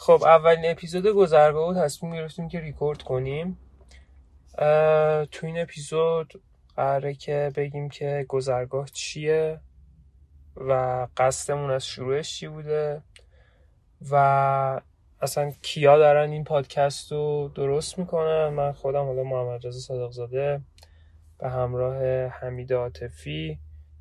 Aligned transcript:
خب 0.00 0.22
اولین 0.24 0.70
اپیزود 0.70 1.06
گذرگاه 1.06 1.84
تصمیم 1.84 2.12
گرفتیم 2.12 2.48
که 2.48 2.60
ریکورد 2.60 3.02
کنیم. 3.02 3.58
تو 5.30 5.46
این 5.46 5.58
اپیزود 5.58 6.42
قراره 6.76 7.14
که 7.14 7.52
بگیم 7.56 7.88
که 7.88 8.26
گذرگاه 8.28 8.88
چیه 8.92 9.60
و 10.56 11.06
قصدمون 11.16 11.70
از 11.70 11.86
شروعش 11.86 12.34
چی 12.38 12.48
بوده 12.48 13.02
و 14.10 14.80
اصلا 15.20 15.52
کیا 15.62 15.98
دارن 15.98 16.30
این 16.30 16.44
پادکست 16.44 17.12
رو 17.12 17.50
درست 17.54 17.98
می‌کنن. 17.98 18.48
من 18.48 18.72
خودم 18.72 19.04
حالا 19.04 19.22
محمد 19.22 19.66
رضا 19.66 19.80
صادق 19.80 20.10
زاده 20.10 20.60
به 21.38 21.50
همراه 21.50 22.26
حمید 22.26 22.72
عاطفی 22.72 23.58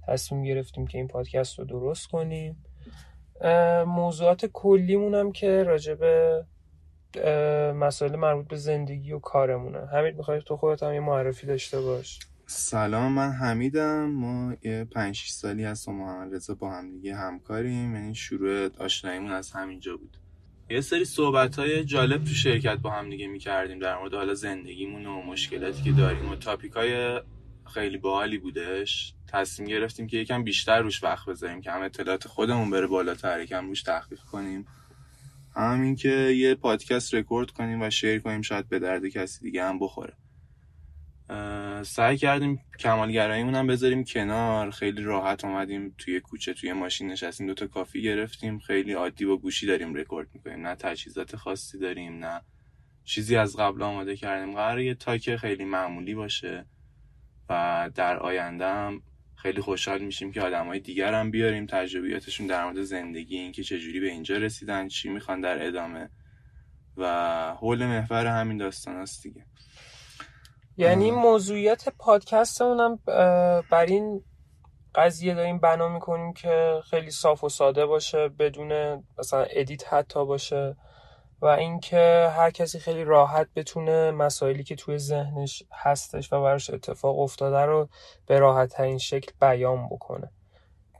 تصمیم 0.07 0.43
گرفتیم 0.43 0.87
که 0.87 0.97
این 0.97 1.07
پادکست 1.07 1.59
رو 1.59 1.65
درست 1.65 2.07
کنیم. 2.07 2.63
موضوعات 3.87 4.45
کلیمون 4.45 5.15
هم 5.15 5.31
که 5.31 5.63
راجب 5.63 5.99
مسائل 7.75 8.15
مربوط 8.15 8.47
به 8.47 8.55
زندگی 8.55 9.11
و 9.11 9.19
کارمونه. 9.19 9.85
حمید 9.85 10.17
می‌خوای 10.17 10.41
تو 10.41 10.57
خودت 10.57 10.83
هم 10.83 10.93
یه 10.93 10.99
معرفی 10.99 11.47
داشته 11.47 11.81
باش؟ 11.81 12.19
سلام 12.45 13.11
من 13.11 13.31
حمیدم. 13.31 14.05
ما 14.05 14.53
یه 14.63 14.87
پنج 14.95 15.23
سالی 15.27 15.63
هست 15.63 15.87
و 15.87 15.91
محمد 15.91 16.35
رضا 16.35 16.53
با 16.55 16.69
هم 16.69 16.91
دیگه 16.91 17.15
همکاریم. 17.15 17.95
یعنی 17.95 18.15
شروع 18.15 18.69
آشناییمون 18.79 19.31
از 19.31 19.51
همینجا 19.51 19.97
بود. 19.97 20.17
یه 20.69 20.81
سری 20.81 21.05
صحبت 21.05 21.59
های 21.59 21.83
جالب 21.83 22.23
تو 22.23 22.29
شرکت 22.29 22.77
با 22.77 22.89
هم 22.89 23.09
دیگه 23.09 23.27
می‌کردیم 23.27 23.79
در 23.79 23.97
مورد 23.97 24.13
حالا 24.13 24.33
زندگیمون 24.33 25.05
و 25.05 25.21
مشکلاتی 25.21 25.83
که 25.83 25.91
داریم 25.91 26.29
و 26.29 26.35
تاپیک 26.35 26.71
های 26.71 27.21
خیلی 27.67 27.97
باحالی 27.97 28.37
بودش. 28.37 29.13
تصمیم 29.27 29.69
گرفتیم 29.69 30.07
که 30.07 30.17
یکم 30.17 30.43
بیشتر 30.43 30.81
روش 30.81 31.03
وقت 31.03 31.29
بذاریم 31.29 31.61
که 31.61 31.71
هم 31.71 31.81
اطلاعات 31.81 32.27
خودمون 32.27 32.69
بره 32.69 32.87
بالاتر 32.87 33.39
یکم 33.39 33.67
روش 33.67 33.83
تحقیق 33.83 34.19
کنیم. 34.19 34.67
همین 35.55 35.95
که 35.95 36.09
یه 36.09 36.55
پادکست 36.55 37.13
رکورد 37.13 37.51
کنیم 37.51 37.81
و 37.81 37.89
share 37.89 38.19
کنیم 38.19 38.41
شاید 38.41 38.69
به 38.69 38.79
درد 38.79 39.07
کسی 39.07 39.41
دیگه 39.41 39.63
هم 39.63 39.79
بخوره. 39.79 40.13
سعی 41.83 42.17
کردیم 42.17 42.61
کمالگراییمون 42.79 43.55
هم 43.55 43.67
بذاریم 43.67 44.03
کنار. 44.03 44.71
خیلی 44.71 45.03
راحت 45.03 45.45
اومدیم 45.45 45.95
توی 45.97 46.19
کوچه 46.19 46.53
توی 46.53 46.73
ماشین 46.73 47.11
نشستیم 47.11 47.47
دوتا 47.47 47.67
coffee 47.67 48.01
گرفتیم. 48.01 48.59
خیلی 48.59 48.93
عادی 48.93 49.25
با 49.25 49.37
گوشی 49.37 49.67
داریم 49.67 49.93
رکورد 49.93 50.27
می‌کنیم. 50.33 50.67
نه 50.67 50.75
تجهیزات 50.75 51.35
خاصی 51.35 51.79
داریم 51.79 52.25
نه 52.25 52.41
چیزی 53.03 53.35
از 53.35 53.55
قبل 53.55 53.81
آماده 53.81 54.15
کردیم. 54.15 54.55
قرار 54.55 54.79
یه 54.79 54.93
talk 54.95 55.35
خیلی 55.35 55.65
معمولی 55.65 56.15
باشه. 56.15 56.65
و 57.49 57.89
در 57.95 58.17
آینده 58.19 58.65
هم 58.65 59.01
خیلی 59.35 59.61
خوشحال 59.61 60.01
میشیم 60.01 60.31
که 60.31 60.41
آدم 60.41 60.67
های 60.67 60.79
دیگر 60.79 61.13
هم 61.13 61.31
بیاریم 61.31 61.65
تجربیاتشون 61.65 62.47
در 62.47 62.65
مورد 62.65 62.81
زندگی 62.81 63.37
اینکه 63.37 63.63
چجوری 63.63 63.99
به 63.99 64.07
اینجا 64.07 64.37
رسیدن 64.37 64.87
چی 64.87 65.09
می‌خوان 65.09 65.41
در 65.41 65.67
ادامه 65.67 66.09
و 66.97 67.55
حول 67.59 67.85
محور 67.85 68.27
همین 68.27 68.57
داستان 68.57 68.95
هست 68.95 69.23
دیگه. 69.23 69.45
یعنی 70.77 71.11
موضوعیت 71.11 71.89
پادکست 71.89 72.61
هم 72.61 72.99
بر 73.71 73.85
این 73.87 74.23
قضیه 74.95 75.33
داریم 75.33 75.59
بنا 75.59 75.89
می‌کنیم 75.89 76.33
که 76.33 76.81
خیلی 76.89 77.11
صاف 77.11 77.43
و 77.43 77.49
ساده 77.49 77.85
باشه 77.85 78.29
بدون 78.29 79.03
مثلا 79.19 79.45
ادیت 79.49 79.93
حتی 79.93 80.25
باشه. 80.25 80.75
و 81.41 81.45
اینکه 81.45 82.29
هر 82.35 82.51
کسی 82.51 82.79
خیلی 82.79 83.03
راحت 83.03 83.47
بتونه 83.55 84.11
مسائلی 84.11 84.63
که 84.63 84.75
توی 84.75 84.97
ذهنش 84.97 85.63
هستش 85.71 86.33
و 86.33 86.41
براش 86.41 86.69
اتفاق 86.69 87.19
افتاده 87.19 87.59
رو 87.59 87.89
به 88.25 88.39
راحت 88.39 88.69
ترین 88.69 88.97
شکل 88.97 89.31
بیان 89.41 89.87
بکنه. 89.87 90.31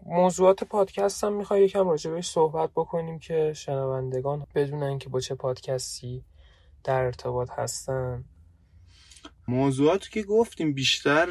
موضوعات 0.06 0.64
پادکست 0.64 1.24
هم 1.24 1.34
می‌خوای 1.34 1.64
یکم 1.64 1.90
راجبش 1.90 2.30
صحبت 2.30 2.70
بکنیم 2.76 3.20
که 3.20 3.54
شنوندگان 3.54 4.48
بدونن 4.56 4.98
که 5.00 5.10
با 5.10 5.20
چه 5.20 5.36
پادکستی 5.36 6.24
در 6.84 7.04
ارتباط 7.04 7.50
هستن. 7.52 8.24
موضوعات 9.48 10.10
که 10.10 10.24
گفتیم 10.24 10.74
بیشتر 10.74 11.28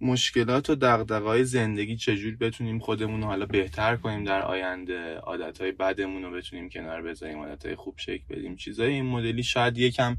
مشکلات 0.00 0.70
و 0.70 0.74
دقدقای 0.74 1.44
زندگی 1.44 1.96
چجور 1.96 2.36
بتونیم 2.36 2.78
خودمون 2.78 3.22
حالا 3.22 3.46
بهتر 3.46 3.96
کنیم 3.96 4.24
در 4.24 4.42
آینده 4.42 5.16
عادتهای 5.16 5.72
بدمون 5.72 6.22
رو 6.22 6.30
بتونیم 6.30 6.68
کنار 6.68 7.02
بذاریم 7.02 7.38
عادتهای 7.38 7.74
خوب 7.74 7.94
شکل 7.98 8.24
بدیم 8.30 8.56
چیزای 8.56 8.92
این 8.92 9.06
مدلی 9.06 9.42
شاید 9.42 9.78
یکم 9.78 10.16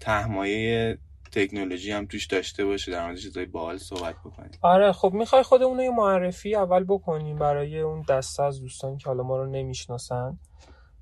تهمایه 0.00 0.98
تکنولوژی 1.32 1.92
هم 1.92 2.06
توش 2.06 2.26
داشته 2.26 2.64
باشه 2.64 2.92
در 2.92 3.06
مورد 3.06 3.18
چیزای 3.18 3.46
باحال 3.46 3.78
صحبت 3.78 4.14
بکنیم. 4.24 4.50
آره 4.62 4.92
خب 4.92 5.12
می‌خوای 5.14 5.42
خودمون 5.42 5.80
یه 5.80 5.90
معرفی 5.90 6.54
اول 6.54 6.84
بکنیم 6.84 7.36
برای 7.36 7.80
اون 7.80 8.04
دسته 8.08 8.42
از 8.42 8.60
دوستان 8.60 8.98
که 8.98 9.06
حالا 9.06 9.22
ما 9.22 9.36
رو 9.36 9.46
نمی‌شناسن 9.50 10.38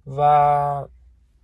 و 0.06 0.20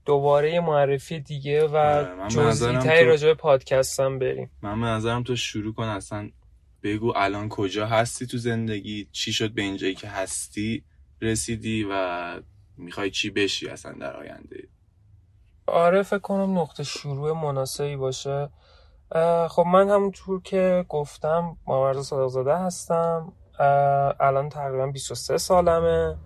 دوباره 0.04 0.52
یه 0.52 0.60
معرفی 0.60 1.20
دیگه 1.20 1.66
و 1.66 1.76
آره، 1.76 2.28
جزئی 2.28 2.78
تایی 2.78 3.04
راجع 3.04 3.28
به 3.28 3.34
پادکست 3.34 4.00
هم 4.00 4.18
بریم. 4.18 4.50
من 4.62 4.80
به 4.80 4.86
نظرم 4.86 5.22
تو 5.22 5.36
شروع 5.36 5.74
کن 5.74 5.84
اصلا 5.84 6.30
بگو 6.82 7.12
الان 7.16 7.48
کجا 7.48 7.86
هستی 7.86 8.26
تو 8.26 8.38
زندگی 8.38 9.08
چی 9.12 9.32
شد 9.32 9.50
به 9.50 9.62
اینجایی 9.62 9.94
که 9.94 10.08
هستی 10.08 10.84
رسیدی 11.22 11.86
و 11.90 12.34
می‌خوای 12.76 13.10
چی 13.10 13.30
بشی 13.30 13.68
اصلا 13.68 13.92
در 13.92 14.16
آینده؟ 14.16 14.68
آره 15.66 16.02
فکر 16.02 16.18
کنم 16.18 16.58
نقطه 16.58 16.82
شروع 16.82 17.32
مناسبی 17.32 17.96
باشه. 17.96 18.48
خب 19.48 19.64
من 19.66 19.90
همونطور 19.90 20.42
که 20.42 20.84
گفتم 20.88 21.56
محمد 21.66 22.00
صادق 22.00 22.28
زاده 22.28 22.56
هستم 22.56 23.32
الان 24.20 24.48
تقریبا 24.48 24.86
23 24.86 25.38
سالمه. 25.38 26.16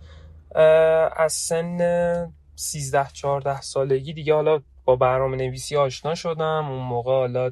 از 1.16 1.32
سن 1.32 1.78
13 2.56 3.06
14 3.12 3.60
سالگی 3.60 4.12
دیگه 4.12 4.34
حالا 4.34 4.60
با 4.84 4.96
برنامه 4.96 5.36
نویسی 5.36 5.76
آشنا 5.76 6.14
شدم. 6.14 6.68
اون 6.70 6.82
موقع 6.82 7.12
حالا 7.12 7.50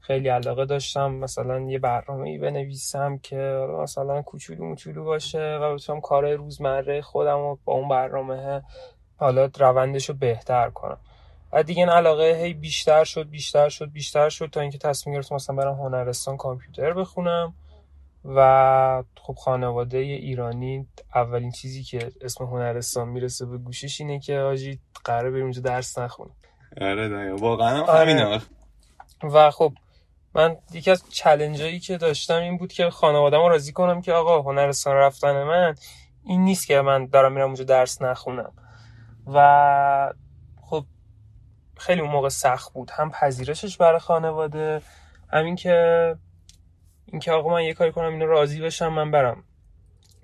خیلی 0.00 0.28
علاقه 0.28 0.64
داشتم 0.64 1.12
مثلا 1.14 1.60
یه 1.60 1.78
برنامه 1.78 2.28
ای 2.28 2.38
بنویسم 2.38 3.18
که 3.18 3.66
مثلا 3.82 4.22
کوچولو 4.22 4.64
موچولو 4.64 5.04
باشه 5.04 5.58
و 5.62 5.74
بتونم 5.74 6.00
کار 6.00 6.34
روزمره 6.34 7.02
خودم 7.02 7.36
رو 7.36 7.58
با 7.64 7.72
اون 7.72 7.88
برنامه 7.88 8.62
حالا 9.16 9.50
روندش 9.58 10.08
رو 10.08 10.14
بهتر 10.14 10.70
کنم. 10.70 10.98
و 11.52 11.62
دیگه 11.62 11.80
این 11.80 11.88
علاقه 11.88 12.38
هی 12.42 12.54
بیشتر 12.54 13.04
شد 13.04 13.30
بیشتر 13.30 13.68
شد 13.68 13.92
بیشتر 13.92 14.28
شد 14.28 14.46
تا 14.46 14.60
اینکه 14.60 14.78
تصمیم 14.78 15.16
گرفتم 15.16 15.34
مثلا 15.34 15.56
برم 15.56 15.74
هنرستان 15.74 16.36
کامپیوتر 16.36 16.92
بخونم. 16.92 17.54
و 18.24 19.02
خب 19.16 19.34
خانواده 19.34 19.98
ایرانی 19.98 20.86
اولین 21.14 21.50
چیزی 21.50 21.82
که 21.82 22.12
اسم 22.20 22.44
هنرستان 22.44 23.08
می‌رسه 23.08 23.46
به 23.46 23.58
گوشش 23.58 24.00
اینه 24.00 24.20
که 24.20 24.38
آجی 24.38 24.80
قراره 25.04 25.30
بریم 25.30 25.42
اونجا 25.42 25.60
درس 25.60 25.98
نخونیم. 25.98 26.34
آره 26.80 27.32
واقعا 27.32 27.82
آره. 27.82 28.40
و 29.22 29.50
خب 29.50 29.72
من 30.34 30.56
یکی 30.72 30.90
از 30.90 31.04
چلنجایی 31.10 31.80
که 31.80 31.96
داشتم 31.96 32.40
این 32.40 32.56
بود 32.56 32.72
که 32.72 32.90
خانواده‌مو 32.90 33.48
راضی 33.48 33.72
کنم 33.72 34.02
که 34.02 34.12
آقا 34.12 34.42
هنرستان 34.42 34.96
رفتن 34.96 35.42
من 35.42 35.74
این 36.24 36.44
نیست 36.44 36.66
که 36.66 36.80
من 36.80 37.06
دارم 37.06 37.32
میرم 37.32 37.46
اونجا 37.46 37.64
درس 37.64 38.02
نخونم. 38.02 38.52
و 39.26 40.12
خب 40.62 40.84
خیلی 41.76 42.00
اون 42.00 42.10
موقع 42.10 42.28
سخت 42.28 42.72
بود. 42.72 42.90
هم 42.90 43.10
پذیرشش 43.10 43.76
برای 43.76 43.98
خانواده 43.98 44.82
همین 45.32 45.56
که 45.56 46.16
اینکه 47.12 47.32
آقا 47.32 47.50
من 47.50 47.64
یه 47.64 47.74
کاری 47.74 47.92
کنم 47.92 48.12
اینو 48.12 48.26
راضی 48.26 48.60
بشم 48.60 48.88
من 48.88 49.10
برم. 49.10 49.44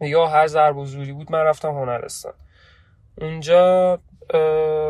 با 0.01 0.27
هر 0.27 0.47
ضرب 0.47 0.77
و 0.77 0.85
زوری 0.85 1.13
بود 1.13 1.33
من 1.33 1.39
رفتم 1.39 1.69
هنرستان 1.69 2.33
اونجا 3.21 4.01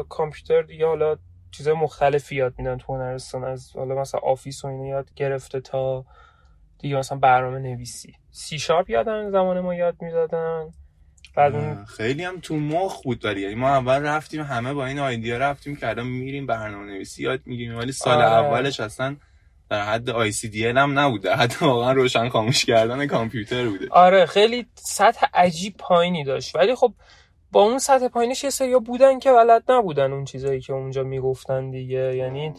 کامپیوتر 0.08 0.62
دیگه 0.62 0.86
حالا 0.86 1.16
چیزای 1.50 1.74
مختلفی 1.74 2.36
یاد 2.36 2.54
میدن 2.58 2.78
تو 2.78 2.94
هنرستان 2.94 3.44
از 3.44 3.76
حالا 3.76 3.94
مثلا 3.94 4.20
Office 4.20 4.64
و 4.64 4.68
اینو 4.68 4.86
یاد 4.86 5.14
گرفته 5.16 5.60
تا 5.60 6.04
دیگه 6.78 6.96
مثلا 6.96 7.18
برنامه 7.18 7.58
نویسی. 7.58 8.14
C 8.30 8.58
sharp 8.58 8.90
یادن 8.90 9.30
زمان 9.30 9.60
ما 9.60 9.74
یاد 9.74 9.96
می‌دادن. 10.00 10.72
بعد 11.36 11.54
اون 11.54 11.84
خیلی 11.84 12.24
هم 12.24 12.40
تو 12.40 12.56
مخ 12.56 13.02
بود 13.02 13.18
داری 13.18 13.40
یعنی 13.40 13.54
ما 13.54 13.68
اول 13.68 14.02
رفتیم 14.02 14.42
همه 14.42 14.72
با 14.72 14.86
این 14.86 14.98
idea 14.98 15.38
رفتیم 15.38 15.76
که 15.76 15.88
الان 15.88 16.06
میریم 16.06 16.46
برنامه 16.46 16.86
نویسی 16.86 17.22
یاد 17.22 17.40
می‌گیریم. 17.46 17.78
ولی 17.78 17.92
سال 17.92 18.22
آره. 18.22 18.46
اولش 18.46 18.80
اصلا 18.80 19.16
در 19.70 19.84
حد 19.84 20.10
آی 20.10 20.32
سی 20.32 20.48
دی 20.48 20.66
هم 20.66 20.98
نبود 20.98 21.22
در 21.22 21.36
حد 21.36 21.54
واقعا 21.60 21.92
روشن 21.92 22.28
خاموش 22.28 22.64
کردن 22.64 23.06
کامپیوتر 23.06 23.68
بوده. 23.68 23.86
آره 23.90 24.26
خیلی 24.26 24.66
سطح 24.74 25.26
عجیب 25.34 25.74
پایینی 25.78 26.24
داشت. 26.24 26.56
ولی 26.56 26.74
خب 26.74 26.94
با 27.52 27.62
اون 27.62 27.78
سطح 27.78 28.08
پایینش 28.08 28.44
یه 28.44 28.50
سری 28.50 28.78
بودن 28.78 29.18
که 29.18 29.32
بلد 29.32 29.62
نبودن 29.68 30.12
اون 30.12 30.24
چیزایی 30.24 30.60
که 30.60 30.72
اونجا 30.72 31.02
می‌گفتن 31.02 31.70
دیگه. 31.70 32.16
یعنی 32.16 32.52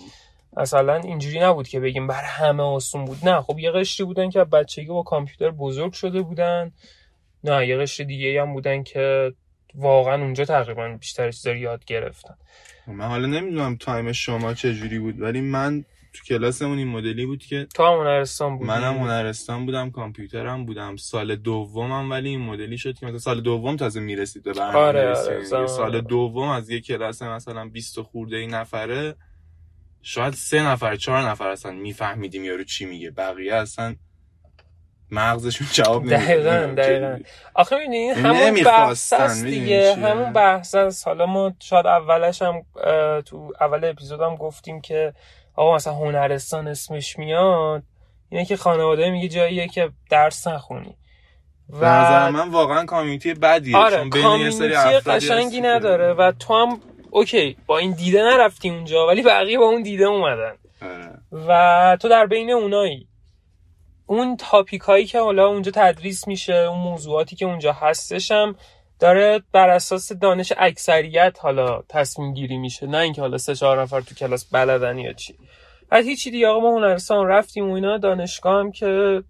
مثلا 0.58 0.96
اینجوری 0.96 1.40
نبود 1.40 1.68
که 1.68 1.80
بگیم 1.80 2.08
بر 2.08 2.24
همه 2.24 2.64
آسون 2.64 3.06
بود. 3.06 3.18
نه 3.24 3.42
خب 3.42 3.60
یه 3.60 3.72
قشری 3.72 4.06
بودن 4.06 4.30
که 4.30 4.44
بچگی 4.44 4.86
با 4.86 5.04
کامپیوتر 5.04 5.52
بزرگ 5.52 5.94
شده 5.94 6.22
بودن. 6.22 6.72
نه 7.44 7.68
یه 7.68 7.78
قشر 7.78 8.04
دیگه 8.04 8.42
هم 8.42 8.54
بودن 8.54 8.84
که 8.84 9.34
واقعا 9.76 10.22
اونجا 10.22 10.46
تقریبا 10.46 10.98
بیشتر 11.00 11.32
چیزا 11.32 11.54
یاد 11.54 11.86
گرفتن. 11.86 12.36
من 12.88 13.08
حالا 13.08 13.28
نمی‌دونم 13.28 13.76
تایم 13.76 14.12
شما 14.12 14.54
چه 14.54 14.74
جوری 14.74 15.00
بود 15.00 15.22
ولی 15.22 15.42
من 15.42 15.86
تو 16.20 16.26
کلاسمون 16.26 16.78
این 16.78 16.88
مدلی 16.88 17.26
بود 17.26 17.44
که 17.44 17.68
تو 17.76 17.84
هم 17.84 18.00
هنرستان 18.00 18.58
بودی 18.58 18.70
منم 18.70 18.98
هنرستان 18.98 19.66
بودم 19.66 19.92
کامپیوترم 19.92 20.66
بودم 20.66 20.96
سال 20.96 21.36
دومم 21.36 22.12
ولی 22.12 22.30
این 22.30 22.42
مدلی 22.42 22.78
شد 22.78 22.94
که 22.94 23.06
مثلا 23.06 23.20
سال 23.20 23.42
دوم 23.42 23.76
تازه 23.76 24.00
می‌رسید 24.00 24.44
به 24.44 24.54
برنامه 24.54 24.78
آره،. 24.78 25.16
آره،. 25.18 25.68
سال 25.68 26.02
دوم 26.02 26.50
از 26.50 26.70
یه 26.70 26.82
کلاس 26.82 27.22
مثلا 27.22 27.66
20 27.66 28.02
خورده 28.02 28.38
این 28.38 28.54
نفره 28.54 29.16
شاید 30.02 30.34
سه 30.34 30.64
نفر 30.64 30.96
چهار 30.96 31.22
نفر 31.22 31.48
اصلا 31.48 31.72
میفهمیدیم 31.72 32.46
یارو 32.46 32.64
چی 32.64 32.86
میگه 32.86 33.12
بقیه 33.12 33.56
اصلا 33.56 33.96
مغزشون 35.12 35.68
جواب 35.72 36.02
نمیده 36.02 36.18
دقیقاً، 36.18 36.50
نمی‌دونم 36.52 36.76
دقیقاً. 36.76 37.20
آخه 37.54 37.76
می‌دونی 37.78 38.10
همون 38.10 38.64
بحث 38.64 39.14
دیگه؟ 39.44 39.96
همون 39.96 40.34
بحث 40.34 40.76
حالا 41.06 41.26
ما 41.26 41.54
شاید 41.60 41.88
اولش 41.88 42.42
هم 42.42 42.66
تو 43.22 43.54
اول 43.62 43.86
اپیزود 43.86 44.22
هم 44.22 44.36
گفتیم 44.36 44.82
که 44.82 45.14
آقا 45.60 45.76
مثلا 45.76 45.94
هنرستان 45.94 46.68
اسمش 46.68 47.20
میاد 47.20 47.84
اینه 48.30 48.46
که 48.46 48.58
خانواده 48.58 49.10
میگه 49.10 49.28
جاییه 49.28 49.68
که 49.68 49.92
درس 50.10 50.48
نخونی. 50.48 50.96
نظر 51.74 52.30
من 52.30 52.50
واقعا 52.50 52.86
کامیونیتی 52.86 53.34
بدیه 53.34 53.78
آره 53.78 53.98
چون 53.98 54.10
بین 54.10 54.40
یه 54.40 54.50
سری 54.50 54.76
قشنگی 55.00 55.62
نداره 55.62 56.14
و 56.14 56.32
تو 56.32 56.54
هم 56.54 56.80
اوکی 57.12 57.58
با 57.66 57.78
این 57.78 57.92
دیده 57.92 58.22
نرفتی 58.22 58.70
اونجا 58.70 59.08
ولی 59.08 59.22
بقیه 59.22 59.58
با 59.58 59.66
اون 59.66 59.82
دیده 59.82 60.06
اومدن. 60.06 60.54
آره. 60.82 61.12
و 61.48 61.98
تو 62.02 62.10
در 62.10 62.26
بین 62.26 62.52
اونایی. 62.52 63.08
اون 64.06 64.38
تاپیک 64.38 64.82
هایی 64.82 65.06
که 65.06 65.20
حالا 65.20 65.48
اونجا 65.48 65.72
تدریس 65.76 66.28
میشه 66.28 66.54
اون 66.54 66.80
موضوعاتی 66.80 67.36
که 67.36 67.46
اونجا 67.46 67.74
هستش 67.74 68.32
هم 68.32 68.56
داره 69.00 69.42
بر 69.52 69.70
اساس 69.70 70.12
دانش 70.12 70.54
اکثریت 70.58 71.38
حالا 71.42 71.82
تصمیم 71.90 72.34
گیری 72.34 72.58
میشه 72.58 72.88
نه 72.88 72.98
اینکه 72.98 73.22
حالا 73.22 73.38
سه 73.38 73.56
چهار 73.56 73.82
نفر 73.82 74.02
تو 74.02 74.16
کلاس 74.16 74.46
بلدن 74.46 74.98
یا 74.98 75.14
چی. 75.14 75.36
بعد 75.90 76.06
هیچی 76.06 76.32
دیگه 76.32 76.48
آقا 76.48 76.60
ما 76.60 76.76
هنرستان 76.78 77.28
رفتیم 77.28 77.70
و 77.70 77.74
اینا 77.74 77.98
دانشگاه 77.98 78.60
هم 78.60 78.72
که 78.72 79.24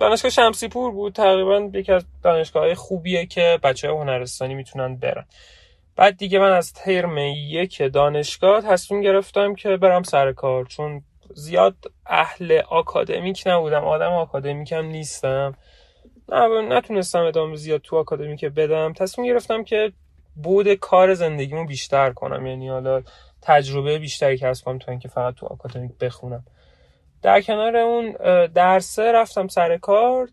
دانشگاه 0.00 0.30
شمسی 0.30 0.68
پور 0.68 0.92
بود 0.92 1.12
تقریبا 1.12 1.70
یکی 1.74 1.92
از 1.92 2.04
دانشگاه 2.22 2.62
های 2.62 2.74
خوبیه 2.74 3.26
که 3.26 3.58
بچه 3.62 3.88
های 3.88 3.96
هنرستانی 3.96 4.54
می‌تونن 4.54 4.96
برن. 4.96 5.24
بعد 5.96 6.16
دیگه 6.16 6.38
من 6.38 6.52
از 6.52 6.72
ترم 6.72 7.18
یک 7.18 7.82
دانشگاه 7.82 8.62
تصمیم 8.62 9.00
گرفتم 9.00 9.54
که 9.54 9.76
برم 9.76 10.02
سر 10.02 10.32
کار 10.32 10.64
چون 10.64 11.02
زیاد 11.34 11.76
اهل 12.06 12.60
آکادمیک 12.68 13.42
نبودم 13.46 13.84
آدم 13.84 14.12
آکادمیکم 14.12 14.86
نیستم. 14.86 15.54
نتونستم 16.68 17.18
ادامه 17.18 17.56
زیاد 17.56 17.80
تو 17.80 17.96
آکادمیک 17.96 18.44
بدم. 18.44 18.92
تصمیم 18.92 19.28
گرفتم 19.28 19.64
که 19.64 19.92
بود 20.42 20.74
کار 20.74 21.14
زندگیمو 21.14 21.66
بیشتر 21.66 22.12
کنم. 22.12 22.46
یعنی 22.46 22.68
حالا 22.68 23.02
تجربه 23.42 23.98
بیشتری 23.98 24.38
کسب 24.38 24.64
کنم 24.64 24.78
تا 24.78 24.92
اینکه 24.92 25.08
فقط 25.08 25.34
تو 25.34 25.46
آکادمیک 25.46 25.92
بخونم. 26.00 26.44
در 27.22 27.40
کنار 27.40 27.76
اون 27.76 28.12
درسه 28.46 29.12
رفتم 29.12 29.48
سر 29.48 29.76
کار. 29.76 30.28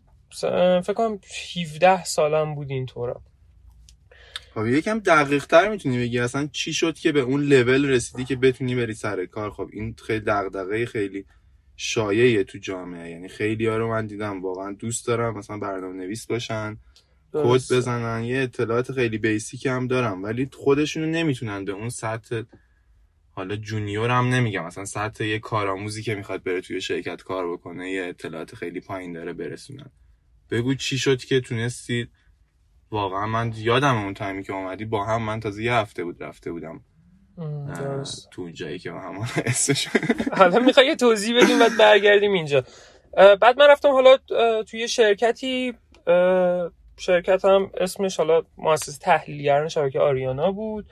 فکر 0.82 0.92
کنم 0.92 1.18
17 1.56 2.04
سالم 2.04 2.54
بود 2.54 2.70
اینطورا. 2.70 3.20
خب 4.54 4.66
یکم 4.66 4.98
دقیق 4.98 5.46
تر 5.46 5.68
می‌تونی 5.68 5.98
بگی 5.98 6.18
اصلا 6.18 6.48
چی 6.52 6.72
شد 6.72 6.98
که 6.98 7.12
به 7.12 7.20
اون 7.20 7.42
لول 7.42 7.88
رسیدی 7.88 8.24
که 8.24 8.36
بتونی 8.36 8.74
بری 8.74 8.94
سر 8.94 9.26
کار؟ 9.26 9.50
خب 9.50 9.68
این 9.72 9.94
خیلی 10.06 10.20
دغدغه 10.20 10.86
خیلی 10.86 11.24
شایعه 11.80 12.44
تو 12.44 12.58
جامعه. 12.58 13.10
یعنی 13.10 13.28
خیلی 13.28 13.66
ها 13.66 13.76
رو 13.76 13.88
من 13.90 14.06
دیدم. 14.06 14.42
واقعا 14.42 14.72
دوست 14.72 15.06
دارم 15.06 15.38
مثلا 15.38 15.58
برنامه 15.58 15.96
نویس 15.96 16.26
باشن 16.26 16.76
کد. 17.32 17.62
بزنن. 17.70 18.24
یه 18.24 18.42
اطلاعات 18.42 18.92
خیلی 18.92 19.18
basic 19.18 19.66
هم 19.66 19.86
دارم. 19.86 20.22
ولی 20.22 20.48
خودشونو 20.52 21.06
نمی‌تونن 21.06 21.64
به 21.64 21.72
اون 21.72 21.88
سطح 21.88 22.42
حالا 23.30 23.56
junior 23.56 24.10
هم 24.10 24.28
نمیگم. 24.28 24.66
مثلا 24.66 24.84
سطح 24.84 25.24
یه 25.24 25.38
کارآموزی 25.38 26.02
که 26.02 26.14
می‌خواد 26.14 26.42
بره 26.42 26.60
توی 26.60 26.80
شرکت 26.80 27.22
کار 27.22 27.52
بکنه 27.52 27.90
یه 27.90 28.04
اطلاعات 28.04 28.54
خیلی 28.54 28.80
پایین 28.80 29.12
داره 29.12 29.32
برسونن. 29.32 29.90
بگو 30.50 30.74
چی 30.74 30.98
شد 30.98 31.24
که 31.24 31.40
تونستی 31.40 32.08
واقعا 32.90 33.26
من 33.26 33.52
یادم 33.56 33.96
اون 33.96 34.14
time 34.14 34.36
ی 34.36 34.42
که 34.42 34.52
اومدی 34.52 34.84
با 34.84 35.04
هم 35.04 35.22
من 35.22 35.40
تازه 35.40 35.62
یه 35.62 35.74
هفته 35.74 36.04
بود 36.04 36.22
رفته 36.22 36.52
بودم. 36.52 36.80
تو 38.30 38.42
اون 38.42 38.52
جایی 38.52 38.78
که 38.78 38.90
با 38.90 39.00
هم 39.00 39.18
اسمش 39.46 39.88
حالا 40.38 40.58
می‌خوای 40.58 40.86
یه 40.86 40.96
توضیح 40.96 41.42
بدیم 41.42 41.58
بعد 41.58 41.76
برگردیم 41.78 42.32
اینجا. 42.32 42.64
بعد 43.16 43.58
من 43.58 43.66
رفتم 43.68 43.90
حالا 43.90 44.16
توی 44.62 44.88
شرکتی 44.88 45.74
شرکت 46.96 47.44
هم 47.44 47.70
اسمش 47.76 48.16
حالا 48.16 48.42
مؤسسه 48.56 48.98
تحلیلگران 48.98 49.68
شبکه 49.68 50.00
آریانا 50.00 50.52
بود 50.52 50.86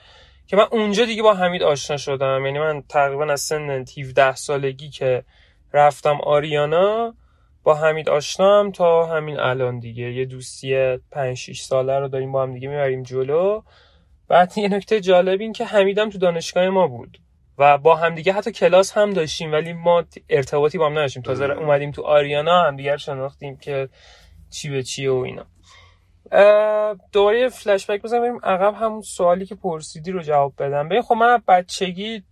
که 0.46 0.56
من 0.56 0.66
اونجا 0.70 1.04
دیگه 1.04 1.22
با 1.22 1.34
حمید 1.34 1.62
آشنا 1.62 1.96
شدم. 1.96 2.42
یعنی 2.44 2.58
من 2.58 2.82
تقریبا 2.88 3.32
از 3.32 3.40
سن 3.40 3.84
17 3.98 4.34
سالگی 4.34 4.90
که 4.90 5.24
رفتم 5.72 6.20
آریانا 6.20 7.14
با 7.62 7.74
حمید 7.74 8.08
آشنام 8.08 8.72
تا 8.72 9.06
همین 9.06 9.38
الان 9.40 9.78
دیگه. 9.78 10.12
یه 10.12 10.24
دوستی 10.24 10.96
5 11.10 11.36
6 11.36 11.60
ساله 11.60 11.98
رو 11.98 12.08
داریم 12.08 12.32
با 12.32 12.42
هم 12.42 12.54
دیگه 12.54 12.68
می‌بریم 12.68 13.02
جلو. 13.02 13.62
بعد 14.28 14.58
یه 14.58 14.68
نکته 14.68 15.00
جالب 15.00 15.40
این 15.40 15.52
که 15.52 15.64
حمیدم 15.64 16.10
تو 16.10 16.18
دانشگاه 16.18 16.68
ما 16.68 16.86
بود 16.86 17.18
و 17.58 17.78
با 17.78 17.96
همدیگه 17.96 18.32
حتی 18.32 18.52
کلاس 18.52 18.92
هم 18.92 19.12
داشتیم 19.12 19.52
ولی 19.52 19.72
ما 19.72 20.04
ارتباطی 20.28 20.78
با 20.78 20.86
هم 20.86 20.92
نداشتیم. 20.92 21.22
تازه. 21.22 21.44
اومدیم 21.44 21.90
تو 21.90 22.02
آریانا 22.02 22.62
همدیگه 22.62 22.92
رو 22.92 22.98
شناختیم 22.98 23.56
که 23.56 23.88
چی 24.50 24.70
به 24.70 24.82
چیه 24.82 25.10
و 25.10 25.14
اینا. 25.14 25.46
دوباره 27.12 27.48
فلش 27.48 27.90
بک 27.90 28.02
بزنم 28.02 28.20
بریم 28.20 28.40
عقب 28.42 28.74
همون 28.74 29.00
سوالی 29.00 29.46
که 29.46 29.54
پرسیدی 29.54 30.10
رو 30.10 30.22
جواب 30.22 30.52
بدم. 30.58 30.88
ببین 30.88 31.02
خب 31.02 31.14
من 31.14 31.42
بچگی 31.48 32.22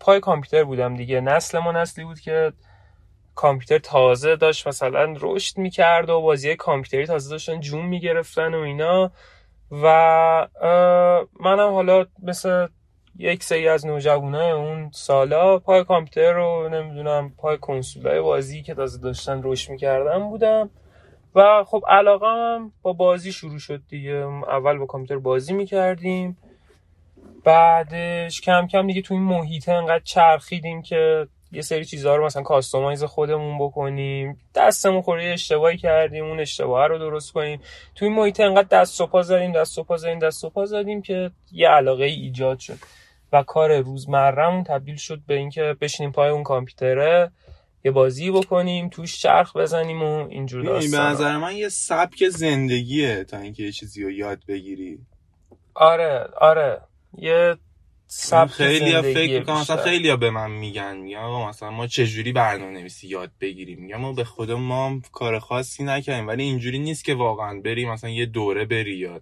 پای 0.00 0.20
کامپیوتر 0.20 0.64
بودم 0.64 0.96
دیگه. 0.96 1.20
نسل 1.20 1.58
ما 1.58 1.72
نسلی 1.72 2.04
بود 2.04 2.20
که 2.20 2.52
کامپیوتر 3.34 3.78
تازه 3.78 4.36
داشت 4.36 4.66
مثلا 4.66 5.14
رشد 5.20 5.58
می‌کرد 5.58 6.10
و 6.10 6.20
بازی 6.20 6.56
کامپیوتری 6.56 7.06
تازه 7.06 7.30
داشتن 7.30 7.60
جون 7.60 7.86
می‌گرفتن 7.86 8.54
و 8.54 8.58
اینا. 8.58 9.12
و 9.70 10.48
منم 11.40 11.72
حالا 11.72 12.06
مثل 12.22 12.66
یک 13.18 13.42
سری 13.42 13.68
از 13.68 13.86
نوجوانای 13.86 14.50
اون 14.50 14.90
سالا 14.92 15.58
پای 15.58 15.84
کامپیوتر 15.84 16.32
رو 16.32 16.68
نمی‌دونم 16.68 17.32
پای 17.38 17.58
کنسولای 17.58 18.20
بازی 18.20 18.62
که 18.62 18.74
تازه 18.74 19.00
داشتن 19.00 19.40
رشد 19.44 19.70
می‌کردن 19.70 20.18
بودم. 20.18 20.70
و 21.34 21.64
خب 21.64 21.84
علاقم 21.88 22.72
با 22.82 22.92
بازی 22.92 23.32
شروع 23.32 23.58
شد 23.58 23.82
دیگه. 23.88 24.26
اول 24.48 24.78
با 24.78 24.86
کامپیوتر 24.86 25.22
بازی 25.22 25.54
می‌کردیم. 25.54 26.36
بعدش 27.44 28.40
کم 28.40 28.66
کم 28.66 28.86
دیگه 28.86 29.02
تو 29.02 29.14
این 29.14 29.22
محیطه 29.22 29.72
انقدر 29.72 30.04
چرخیدیم 30.04 30.82
که 30.82 31.26
یه 31.52 31.62
سری 31.62 31.84
چیزها 31.84 32.16
رو 32.16 32.26
مثلا 32.26 32.42
کاستومایز 32.42 33.04
خودمون 33.04 33.58
بکنیم 33.58 34.38
دستمون 34.54 35.02
خوری 35.02 35.26
اشتباهی 35.26 35.76
کردیم 35.76 36.24
اون 36.24 36.40
اشتباه 36.40 36.86
رو 36.86 36.98
درست 36.98 37.32
کنیم. 37.32 37.60
تو 37.94 38.04
این 38.04 38.14
محیط 38.14 38.40
انقدر 38.40 38.68
دست 38.80 39.00
و 39.00 39.06
پا 39.06 39.22
زدیم 39.22 39.52
دست 39.52 39.78
و 39.78 39.84
پا 39.84 39.96
زدیم 39.96 40.18
دست 40.18 40.44
و 40.44 40.50
پا 40.50 40.66
زدیم 40.66 41.02
که 41.02 41.30
یه 41.52 41.68
علاقه 41.68 42.04
ای 42.04 42.14
ایجاد 42.14 42.58
شد. 42.58 42.78
و 43.32 43.42
کار 43.42 43.80
روزمرهمون 43.80 44.64
تبدیل 44.64 44.96
شد 44.96 45.20
به 45.26 45.34
اینکه 45.34 45.76
بشینیم 45.80 46.12
پای 46.12 46.30
اون 46.30 46.42
کامپیوتره 46.42 47.30
یه 47.84 47.90
بازی 47.90 48.30
بکنیم 48.30 48.88
توش 48.88 49.22
چرخ 49.22 49.56
بزنیم 49.56 50.02
و 50.02 50.28
اینجور 50.28 50.62
می‌دونی، 50.62 50.88
به. 50.88 50.98
نظر 50.98 51.36
من 51.36 51.56
یه 51.56 51.68
سبک 51.68 52.28
زندگیه 52.28 53.24
تا 53.24 53.38
اینکه 53.38 53.62
یه 53.62 53.72
چیزی 53.72 54.02
رو 54.04 54.10
یاد 54.10 54.38
بگیری. 54.48 54.98
آره 55.74 56.28
آره. 56.40 56.80
یه 57.18 57.56
سبک 58.12 58.50
خیلی 58.50 58.92
ها 58.92 59.02
فکر 59.02 59.38
می‌کنم 59.38 59.60
مثلا. 59.60 59.76
خیلی 59.76 60.08
ها 60.10 60.16
به 60.16 60.30
من 60.30 60.50
میگن 60.50 60.96
میگن 60.96 61.18
آقا 61.18 61.48
مثلا 61.48 61.70
ما 61.70 61.86
چجوری 61.86 62.32
برنامه 62.32 62.72
نویسی 62.80 63.08
یاد 63.08 63.30
بگیریم 63.40 63.80
میگم 63.80 63.96
ما 63.96 64.12
به 64.12 64.24
خدا 64.24 64.56
ما 64.56 65.00
کار 65.12 65.38
خاصی 65.38 65.84
نکردیم 65.84 66.28
ولی 66.28 66.42
اینجوری 66.42 66.78
نیست 66.78 67.04
که 67.04 67.14
واقعا 67.14 67.60
بری 67.60 67.84
مثلا 67.84 68.10
یه 68.10 68.26
دوره 68.26 68.64
بری 68.64 68.96
یا 68.96 69.20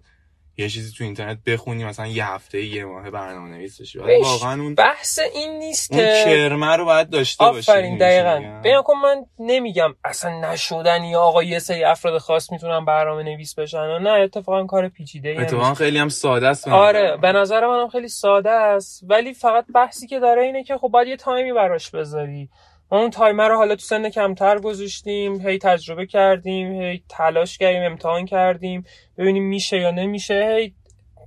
یه 0.59 0.69
چیزی 0.69 0.97
تو 0.97 1.03
اینترنت 1.03 1.37
بخونی 1.43 1.85
مثلا 1.85 2.07
یه 2.07 2.25
هفته 2.25 2.61
یه 2.61 2.85
ماه 2.85 3.09
برنامه 3.09 3.49
نویس 3.49 3.81
بشی 3.81 3.99
واقعا 3.99 4.61
اون 4.61 4.75
بحث 4.75 5.19
این 5.33 5.59
نیست 5.59 5.93
اون 5.93 6.01
که 6.01 6.23
کرمه 6.25 6.75
رو 6.75 6.85
باید 6.85 7.09
داشته 7.09 7.45
باشی 7.45 7.71
آفرین 7.71 7.97
دقیقا؟ 7.97 8.59
ببین 8.59 8.81
کن 8.81 8.93
من 9.03 9.25
نمیگم 9.39 9.95
اصلا 10.03 10.51
نشدنی 10.51 11.15
آقا 11.15 11.43
یه 11.43 11.59
سری 11.59 11.83
افراد 11.83 12.17
خاص 12.17 12.51
می‌تونن 12.51 12.85
برنامه 12.85 13.23
نویس 13.23 13.55
بشن 13.55 13.77
و 13.77 13.99
نه 13.99 14.09
اتفاقا 14.09 14.65
کار 14.65 14.87
پیچیده 14.87 15.29
ای 15.29 15.37
اتفاقا 15.37 15.73
خیلی 15.73 15.97
هم 15.97 16.09
ساده 16.09 16.47
است 16.47 16.67
آره. 16.67 17.17
به 17.17 17.31
نظر 17.31 17.67
منم 17.67 17.87
خیلی 17.87 18.07
ساده 18.07 18.51
است. 18.51 19.03
ولی 19.07 19.33
فقط 19.33 19.65
بحثی 19.75 20.07
که 20.07 20.19
داره 20.19 20.43
اینه 20.43 20.63
که 20.63 20.77
خب 20.77 20.87
باید 20.87 21.07
یه 21.07 21.17
تایمی 21.17 21.53
براش 21.53 21.91
بذاری. 21.91 22.49
اون 22.91 23.09
تایمر 23.09 23.49
رو 23.49 23.55
حالا 23.55 23.75
تو 23.75 23.81
سن 23.81 24.09
کمتر 24.09 24.59
گذاشتیم 24.59 25.47
هی 25.47 25.57
تجربه 25.57 26.05
کردیم 26.05 26.81
هی 26.81 27.03
تلاش 27.09 27.57
کردیم 27.57 27.83
امتحان 27.83 28.25
کردیم 28.25 28.85
ببینیم 29.17 29.43
میشه 29.43 29.77
یا 29.79 29.91
نمیشه 29.91 30.55
هی 30.57 30.73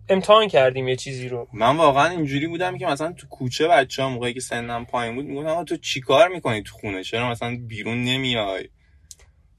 امتحان 0.08 0.48
کردیم 0.48 0.88
یه 0.88 0.96
چیزی 0.96 1.28
رو. 1.28 1.48
من 1.52 1.76
واقعا 1.76 2.08
اینجوری 2.08 2.46
بودم 2.46 2.78
که 2.78 2.86
مثلا 2.86 3.12
تو 3.12 3.26
کوچه 3.28 3.68
بچه 3.68 4.02
ها 4.02 4.08
موقعی 4.08 4.34
که 4.34 4.40
سنم 4.40 4.84
پایین 4.84 5.14
بود 5.14 5.24
می‌گفتن 5.24 5.48
آقا 5.48 5.64
تو 5.64 5.76
چیکار 5.76 6.28
می‌کنی 6.28 6.62
تو 6.62 6.74
خونه؟ 6.74 7.04
چرا 7.04 7.30
مثلا 7.30 7.58
بیرون 7.68 8.04
نمیای؟ 8.04 8.68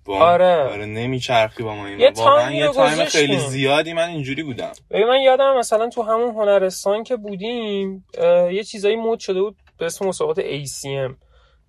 با 0.05 0.19
آره. 0.19 0.55
آره 0.55 0.85
نمیچرخی 0.85 1.63
با 1.63 1.75
ما 1.75 1.87
اینا. 1.87 2.01
یه 2.03 2.11
واقعا 2.15 2.51
یه 2.51 2.67
تایم. 2.67 3.05
خیلی 3.05 3.37
زیادی 3.37 3.93
من 3.93 4.09
اینجوری 4.09 4.43
بودم. 4.43 4.71
ببین 4.91 5.07
من 5.07 5.21
یادم 5.21 5.57
مثلا 5.57 5.89
تو 5.89 6.01
همون 6.01 6.35
هنرستان 6.35 7.03
که 7.03 7.15
بودیم 7.15 8.05
یه 8.51 8.63
چیزایی 8.63 8.95
مود 8.95 9.19
شده 9.19 9.41
بود 9.41 9.55
به 9.77 9.85
اسم 9.85 10.07
مسابقات 10.07 10.45
ACM 10.45 11.15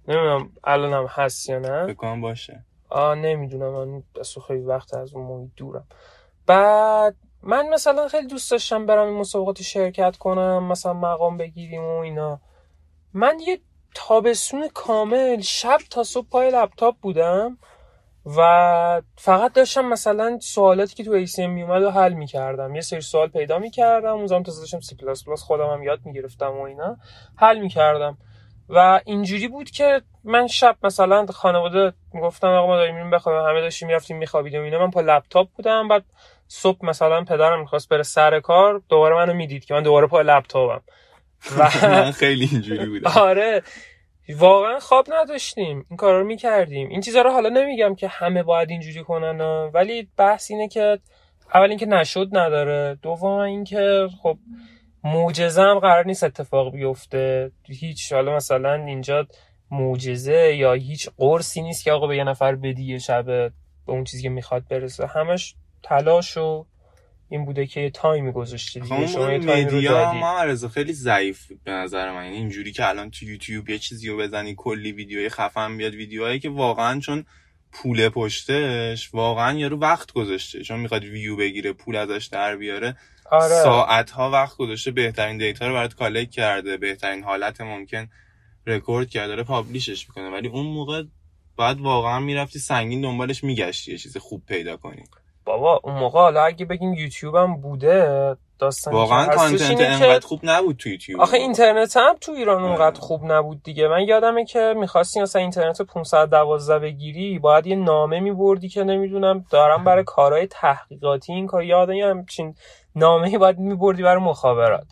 نمی‌دونم 0.08 0.50
الان 0.64 0.92
هم 0.92 1.06
هست 1.10 1.48
یا 1.48 1.58
نه. 1.58 1.86
بکنم 1.86 2.20
باشه. 2.20 2.64
آه 2.88 3.14
نمی‌دونم. 3.14 3.72
من 3.72 4.02
اصلا 4.20 4.42
خیلی 4.42 4.60
وقت 4.60 4.94
از 4.94 5.14
اون 5.14 5.26
محیط 5.26 5.50
دورم. 5.56 5.86
بعد 6.46 7.16
من 7.42 7.68
مثلا 7.68 8.08
خیلی 8.08 8.26
دوست 8.26 8.50
داشتم 8.50 8.86
برم 8.86 9.06
این 9.06 9.16
مسابقات 9.16 9.62
شرکت 9.62 10.16
کنم 10.16 10.64
مثلا 10.64 10.92
مقام 10.92 11.36
بگیریم 11.36 11.84
و 11.84 11.98
اینا. 11.98 12.40
من 13.14 13.40
یه 13.46 13.60
تابستون 13.94 14.68
کامل 14.68 15.40
شب 15.40 15.78
تا 15.90 16.02
صبح 16.02 16.28
پای 16.28 16.50
لپتاپ 16.50 16.96
بودم 17.02 17.58
و 18.36 19.02
فقط 19.16 19.52
داشتم 19.52 19.84
مثلا 19.84 20.38
سوالاتی 20.42 20.94
که 20.94 21.04
تو 21.04 21.12
ACM 21.12 21.50
میومد 21.50 21.82
رو 21.82 21.90
حل 21.90 22.12
می‌کردم 22.12 22.74
یه 22.74 22.80
سری 22.80 23.00
سوال 23.00 23.28
پیدا 23.28 23.58
می‌کردم 23.58 24.14
اون 24.14 24.26
زمان 24.26 24.42
تازه 24.42 24.60
داشتم 24.60 24.80
سی 24.80 24.96
پلاس 24.96 25.24
پلاس 25.24 25.42
خودم 25.42 25.70
هم 25.70 25.82
یاد 25.82 26.00
می‌گرفتم 26.04 26.52
و 26.52 26.62
اینا. 26.62 26.96
حل 27.36 27.58
می‌کردم 27.58 28.18
و 28.68 29.00
اینجوری 29.04 29.48
بود 29.48 29.70
که 29.70 30.02
من 30.24 30.46
شب 30.46 30.76
مثلا 30.82 31.26
خانواده 31.26 31.92
می‌گفتن 32.14 32.48
آقا 32.48 32.66
ما 32.66 32.76
داریم 32.76 33.10
بخوابیم 33.10 33.48
همه 33.48 33.60
داشتیم 33.60 33.88
می‌رفتیم 33.88 34.16
میخوابیدیم 34.16 34.62
اینا. 34.62 34.78
من 34.78 34.90
پا 34.90 35.00
لپتاپ 35.00 35.48
بودم 35.56 35.88
بعد 35.88 36.04
صبح 36.48 36.86
مثلا 36.86 37.24
پدرم 37.24 37.60
می‌خواست 37.60 37.88
بره 37.88 38.02
سر 38.02 38.40
کار 38.40 38.82
دوباره 38.88 39.14
منو 39.14 39.34
می‌دید 39.34 39.64
که 39.64 39.74
من 39.74 39.82
دوباره 39.82 40.06
پا 40.06 40.22
لپتاپم. 40.22 40.82
و 41.58 41.68
خیلی 42.12 42.48
اینجوری 42.52 42.86
بودم. 42.86 43.10
آره 43.16 43.62
واقعا 44.38 44.78
خواب 44.78 45.06
نداشتیم 45.12 45.86
این 45.90 45.96
کارا 45.96 46.20
رو 46.20 46.26
می‌کردیم. 46.26 46.88
این 46.88 47.00
چیزها 47.00 47.22
رو 47.22 47.30
حالا 47.30 47.48
نمیگم 47.48 47.94
که 47.94 48.08
همه 48.08 48.42
باید 48.42 48.70
اینجوری 48.70 49.04
کنن 49.04 49.40
ولی 49.74 50.08
بحث 50.16 50.50
اینه 50.50 50.68
که 50.68 50.98
اول 51.54 51.68
اینکه 51.68 51.86
نشد 51.86 52.28
نداره 52.32 52.98
دوم 53.02 53.38
اینکه 53.38 54.08
خب 54.22 54.38
معجزه 55.04 55.62
هم 55.62 55.78
قرار 55.78 56.06
نیست 56.06 56.24
اتفاق 56.24 56.72
بیفته. 56.72 57.52
هیچ 57.68 58.12
حالا 58.12 58.36
مثلا 58.36 58.74
اینجا 58.74 59.26
معجزه 59.70 60.54
یا 60.56 60.72
هیچ 60.72 61.08
قرصی 61.16 61.62
نیست 61.62 61.84
که 61.84 61.92
آقا 61.92 62.06
به 62.06 62.16
یه 62.16 62.24
نفر 62.24 62.54
بدی 62.54 62.84
یه 62.84 62.98
شب 62.98 63.24
به 63.26 63.52
اون 63.86 64.04
چیزی 64.04 64.22
که 64.22 64.28
می‌خواد 64.28 64.68
برسه. 64.68 65.06
همش 65.06 65.54
تلاش 65.82 66.36
و 66.36 66.66
این 67.28 67.44
بوده 67.44 67.66
که 67.66 67.80
یه 67.80 67.90
تایمی 67.90 68.32
گذاشته 68.32 68.80
دیگه. 68.80 69.06
شما 69.06 69.32
یه 69.32 69.38
مدیا 69.38 70.12
ما 70.12 70.68
خیلی 70.74 70.92
ضعیف 70.92 71.52
به 71.64 71.70
نظر 71.70 72.12
من. 72.12 72.24
یعنی 72.24 72.36
اینجوری 72.36 72.72
که 72.72 72.88
الان 72.88 73.10
تو 73.10 73.24
یوتیوب 73.24 73.70
یه 73.70 73.78
چیزی 73.78 74.08
رو 74.08 74.16
بزنی 74.16 74.54
کلی 74.56 74.92
ویدیوی 74.92 75.28
خفن 75.28 75.76
بیاد 75.76 75.94
ویدیوهایی 75.94 76.38
که 76.38 76.48
واقعا 76.48 77.00
چون 77.00 77.24
پول 77.72 78.08
پشتش 78.08 79.14
واقعا 79.14 79.58
یارو 79.58 79.78
وقت 79.78 80.12
گذاشته. 80.12 80.62
چون 80.62 80.80
می‌خواد 80.80 81.04
ویو 81.04 81.36
بگیره 81.36 81.72
پول 81.72 81.96
ازش 81.96 82.26
در 82.32 82.56
بیاره. 82.56 82.96
آره. 83.30 83.62
ساعت 83.62 84.10
ها 84.10 84.30
وقت 84.30 84.56
گذاشته 84.56 84.90
بهترین 84.90 85.38
data 85.38 85.68
رو 85.68 85.74
برات 85.74 85.94
collect 85.94 86.30
کرده 86.30 86.76
بهترین 86.76 87.24
حالت 87.24 87.60
ممکن 87.60 88.08
رکورد 88.66 89.08
کرده 89.10 89.28
داره 89.28 89.42
publish 89.42 89.94
ش 89.94 90.08
می‌کنه. 90.08 90.30
ولی 90.30 90.48
اون 90.48 90.66
موقع 90.66 91.02
بعد 91.58 91.80
واقعا 91.80 92.20
می‌رفتی 92.20 92.58
سنگین 92.58 93.00
دنبالش 93.00 93.44
میگشتی 93.44 93.92
یه 93.92 93.98
چیز 93.98 94.16
خوب 94.16 94.42
پیدا 94.46 94.76
کنی. 94.76 95.04
بابا 95.44 95.80
اون 95.84 95.94
موقع 95.94 96.18
حالا 96.18 96.44
اگه 96.44 96.66
بگیم 96.66 96.94
یوتیوب 96.94 97.36
هم 97.36 97.60
بوده 97.60 98.36
داستان 98.58 98.94
واقعا 98.94 99.26
content 99.26 99.80
انقدر 99.80 100.26
خوب 100.26 100.40
نبود 100.42 100.76
تو 100.76 100.88
یوتیوب. 100.88 101.20
آخه 101.20 101.36
اینترنت 101.36 101.96
هم 101.96 102.14
تو 102.20 102.32
ایران 102.32 102.62
آره. 102.62 102.66
اونقدر 102.66 103.00
خوب 103.00 103.32
نبود 103.32 103.62
دیگه. 103.62 103.88
من 103.88 104.00
یادمه 104.00 104.44
که 104.44 104.74
می‌خواستی 104.76 105.20
مثلا 105.20 105.42
اینترنت 105.42 105.82
512 105.82 106.78
بگیری 106.78 107.38
باید 107.38 107.66
یه 107.66 107.76
نامه 107.76 108.20
میبردی 108.20 108.68
که 108.68 108.84
نمی‌دونم 108.84 109.44
دارم 109.50 109.84
برای 109.88 110.04
کارهای 110.04 110.46
تحقیقاتی 110.46 111.32
این 111.32 111.46
کار 111.46 111.62
یادم 111.62 111.94
همچین 111.94 112.54
نامه 112.96 113.38
باید 113.38 113.58
میبردی 113.58 114.02
برای 114.02 114.22
مخابرات. 114.22 114.86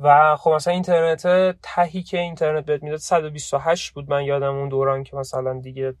و 0.00 0.36
خب 0.36 0.50
مثلا 0.50 0.72
اینترنت 0.72 1.26
تهی 1.62 2.02
که 2.02 2.18
اینترنت 2.18 2.64
بهت 2.64 2.82
می‌داد 2.82 2.98
128 2.98 3.90
بود. 3.90 4.10
من 4.10 4.24
یادم 4.24 4.54
اون 4.54 4.68
دوران 4.68 5.04
که 5.04 5.16
مثلا 5.16 5.60
دیگه 5.60 5.94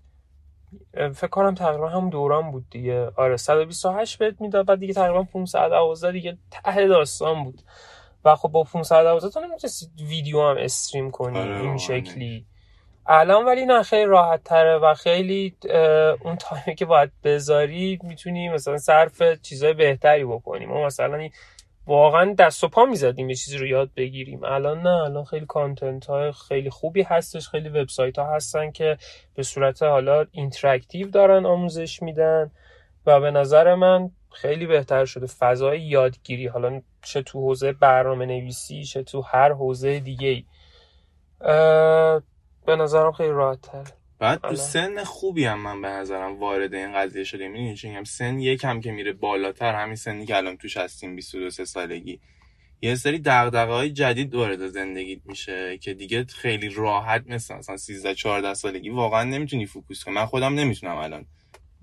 فکر 1.14 1.26
کنم 1.26 1.54
تقریبا 1.54 1.88
هم 1.88 2.10
دوران 2.10 2.50
بود 2.50 2.66
دیگه. 2.70 3.10
آره 3.16 3.36
128 3.36 4.18
بهت 4.18 4.40
می‌داد 4.40 4.66
بعد 4.66 4.78
دیگه 4.78 4.94
تقریبا 4.94 5.22
512 5.22 6.12
دیگه 6.12 6.38
ته 6.50 6.86
داستان 6.86 7.44
بود. 7.44 7.62
و 8.24 8.36
خب 8.36 8.48
با 8.48 8.62
512 8.62 9.28
تو 9.28 9.40
نمی‌تونستی 9.40 10.04
ویدیو 10.04 10.42
هم 10.42 10.56
استریم 10.58 11.10
کنی 11.10 11.38
آره 11.38 11.60
این 11.60 11.78
شکلی. 11.78 12.46
الان 13.10 13.44
ولی 13.44 13.66
نه 13.66 13.82
خیلی 13.82 14.04
راحت 14.04 14.44
تره 14.44 14.78
و 14.78 14.94
خیلی 14.94 15.56
اون 16.20 16.36
تایمی 16.36 16.74
که 16.78 16.84
باید 16.84 17.12
بذاری 17.24 17.98
می‌تونی 18.02 18.48
مثلا 18.48 18.78
صرف 18.78 19.22
چیزای 19.42 19.72
بهتری 19.72 20.24
بکنی 20.24 20.66
ما 20.66 20.86
مثلا 20.86 21.28
واقعا 21.86 22.34
دست 22.38 22.64
و 22.64 22.68
پا 22.68 22.84
می‌زدیم 22.84 23.28
یه 23.30 23.34
چیزی 23.36 23.58
رو 23.58 23.66
یاد 23.66 23.90
بگیریم. 23.96 24.44
الان 24.44 24.82
نه 24.82 25.02
الان 25.04 25.24
خیلی 25.24 25.46
content 25.46 26.06
های 26.06 26.32
خیلی 26.48 26.70
خوبی 26.70 27.02
هستش 27.02 27.48
خیلی 27.48 27.68
وبسایت 27.68 28.18
ها 28.18 28.34
هستن 28.34 28.70
که 28.70 28.98
به 29.34 29.42
صورت 29.42 29.82
حالا 29.82 30.26
interactive 30.32 31.10
دارن 31.10 31.46
آموزش 31.46 32.02
میدن 32.02 32.50
و 33.06 33.20
به 33.20 33.30
نظر 33.30 33.74
من 33.74 34.10
خیلی 34.32 34.66
بهتر 34.66 35.04
شده. 35.04 35.26
فضای 35.26 35.80
یادگیری 35.80 36.46
حالا 36.46 36.80
چه 37.02 37.22
تو 37.22 37.40
حوزه 37.40 37.72
برنامه 37.72 38.26
نویسی 38.26 38.84
چه 38.84 39.02
تو 39.02 39.20
هر 39.20 39.52
حوزه 39.52 40.00
دیگه 40.00 40.28
ای 40.28 40.44
به 42.68 42.76
نظرم 42.76 43.12
خیلی 43.12 43.28
راحت 43.28 43.60
تر 43.60 43.84
بعد 44.18 44.40
تو 44.40 44.56
سن 44.56 45.04
خوبی 45.04 45.44
هم 45.44 45.60
من 45.60 45.82
به 45.82 45.88
نظرم 45.88 46.40
وارد 46.40 46.74
این 46.74 46.92
قضیه 46.92 47.24
شده 47.24 47.48
می‌دونی 47.48 47.74
چی 47.74 47.88
میگم؟ 47.88 48.04
سن 48.04 48.38
یکم 48.38 48.80
که 48.80 48.92
میره 48.92 49.12
بالاتر 49.12 49.74
همین 49.74 49.96
سنی 49.96 50.26
که 50.26 50.36
الان 50.36 50.56
توش 50.56 50.76
هستیم 50.76 51.16
22 51.16 51.50
سالگی. 51.50 52.20
یه 52.82 52.94
سری 52.94 53.18
دغدغه 53.18 53.72
های 53.72 53.90
جدید 53.90 54.34
وارد 54.34 54.68
زندگیت 54.68 55.20
میشه 55.24 55.78
که 55.78 55.94
دیگه 55.94 56.24
خیلی 56.24 56.68
راحت 56.68 57.24
مثل 57.26 57.54
مثلا 57.54 57.76
13 57.76 58.14
14 58.14 58.54
سالگی 58.54 58.90
واقعا 58.90 59.24
نمی‌تونی 59.24 59.66
فوکوس 59.66 60.04
کنی. 60.04 60.14
من 60.14 60.26
خودم 60.26 60.54
نمی‌تونم 60.54 60.96
الان. 60.96 61.26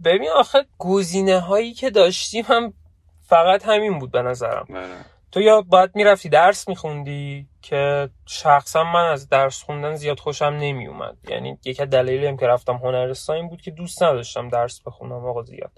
ببین 0.04 0.30
آخه 0.36 0.66
گزینه 0.78 1.40
هایی 1.40 1.74
که 1.74 1.90
داشتیم 1.90 2.46
هم 2.48 2.74
فقط 3.22 3.66
همین 3.66 4.00
بود 4.00 4.12
به 4.12 4.22
نظرم. 4.22 4.66
بله. 4.70 5.15
تو 5.36 5.42
یا 5.42 5.62
باید 5.62 5.92
می‌رفتی 5.96 6.30
درس 6.30 6.70
میخوندی 6.70 7.48
که 7.62 8.10
شخصا 8.26 8.84
من 8.84 9.06
از 9.06 9.30
درس 9.30 9.64
خوندن 9.64 9.96
زیاد 9.96 10.20
خوشم 10.20 10.46
نمیومد 10.46 11.18
یعنی 11.30 11.58
یکی 11.66 11.84
از 11.84 11.90
دلایلی 11.90 12.28
هم 12.28 12.38
که 12.38 12.48
رفتم 12.48 12.76
هنرستان 12.76 13.36
این 13.36 13.50
بود 13.50 13.62
که 13.62 13.72
دوست 13.72 14.04
نداشتم 14.04 14.50
درس 14.50 14.82
بخونم 14.86 15.26
آقا 15.26 15.44
زیاد. 15.44 15.72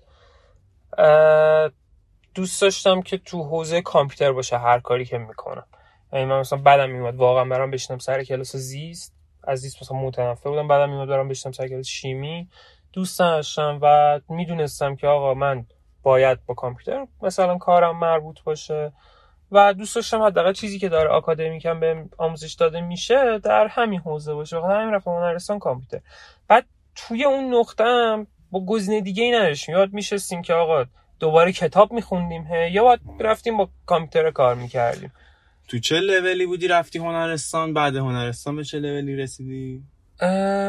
دوست 2.35 2.61
داشتم 2.61 3.01
که 3.01 3.17
تو 3.17 3.43
حوزه 3.43 3.81
کامپیوتر 3.81 4.31
باشه 4.31 4.57
هر 4.57 4.79
کاری 4.79 5.05
که 5.05 5.17
می‌کنم. 5.17 5.65
یعنی 6.13 6.25
من 6.25 6.39
مثلا 6.39 6.59
بدم 6.59 6.89
میومد 6.89 7.15
واقعا 7.15 7.45
برام 7.45 7.71
بشنم 7.71 7.97
سر 7.97 8.23
کلاس 8.23 8.55
زیست. 8.55 9.13
از 9.43 9.59
زیست 9.59 9.81
مثلا 9.81 9.97
متنفر 9.97 10.49
بودم 10.49 10.67
بعدم 10.67 10.89
میومد 10.89 11.07
برام 11.07 11.27
بشنم 11.27 11.51
سر 11.51 11.67
کلاس 11.67 11.87
شیمی. 11.87 12.49
دوست 12.93 13.19
داشتم 13.19 13.79
و 13.81 14.19
می‌دونستم 14.29 14.95
که 14.95 15.07
آقا 15.07 15.33
من 15.33 15.65
باید 16.03 16.45
با 16.45 16.53
کامپیوتر 16.53 17.07
مثلا 17.21 17.57
کارم 17.57 17.99
مربوط 17.99 18.43
باشه. 18.43 18.91
و 19.51 19.73
دوست 19.73 19.95
داشتم 19.95 20.21
حداقل 20.21 20.53
چیزی 20.53 20.79
که 20.79 20.89
داره 20.89 21.09
آکادمیکم 21.09 21.79
به 21.79 22.05
آموزش 22.17 22.53
داده 22.53 22.81
میشه 22.81 23.39
در 23.43 23.67
همین 23.67 23.99
حوزه 23.99 24.33
باشه. 24.33 24.57
بخاطر 24.57 24.81
همین 24.81 24.93
رفتم 24.93 25.11
هنرستان 25.11 25.59
کامپیوتر. 25.59 25.99
بعد 26.47 26.65
توی 26.95 27.23
اون 27.23 27.53
نقطه 27.53 27.83
هم 27.83 28.27
با 28.51 28.65
گزینه 28.65 29.01
دیگه 29.01 29.23
ای 29.23 29.31
نداشتیم. 29.31 29.75
یاد 29.75 29.93
میشستیم 29.93 30.41
که 30.41 30.53
آقا 30.53 30.85
دوباره 31.19 31.51
کتاب 31.51 31.93
میخوندیم 31.93 32.47
یا 32.71 32.83
باید 32.83 32.99
رفتیم 33.19 33.57
با 33.57 33.69
کامپیوتر 33.85 34.31
کار 34.31 34.55
می‌کردیم. 34.55 35.11
تو 35.67 35.79
چه 35.79 35.99
لولی 35.99 36.45
بودی 36.45 36.67
رفتی 36.67 36.99
هنرستان 36.99 37.73
بعد 37.73 37.95
هنرستان 37.95 38.55
به 38.55 38.63
چه 38.63 38.79
لولی 38.79 39.15
رسیدی؟ 39.15 39.83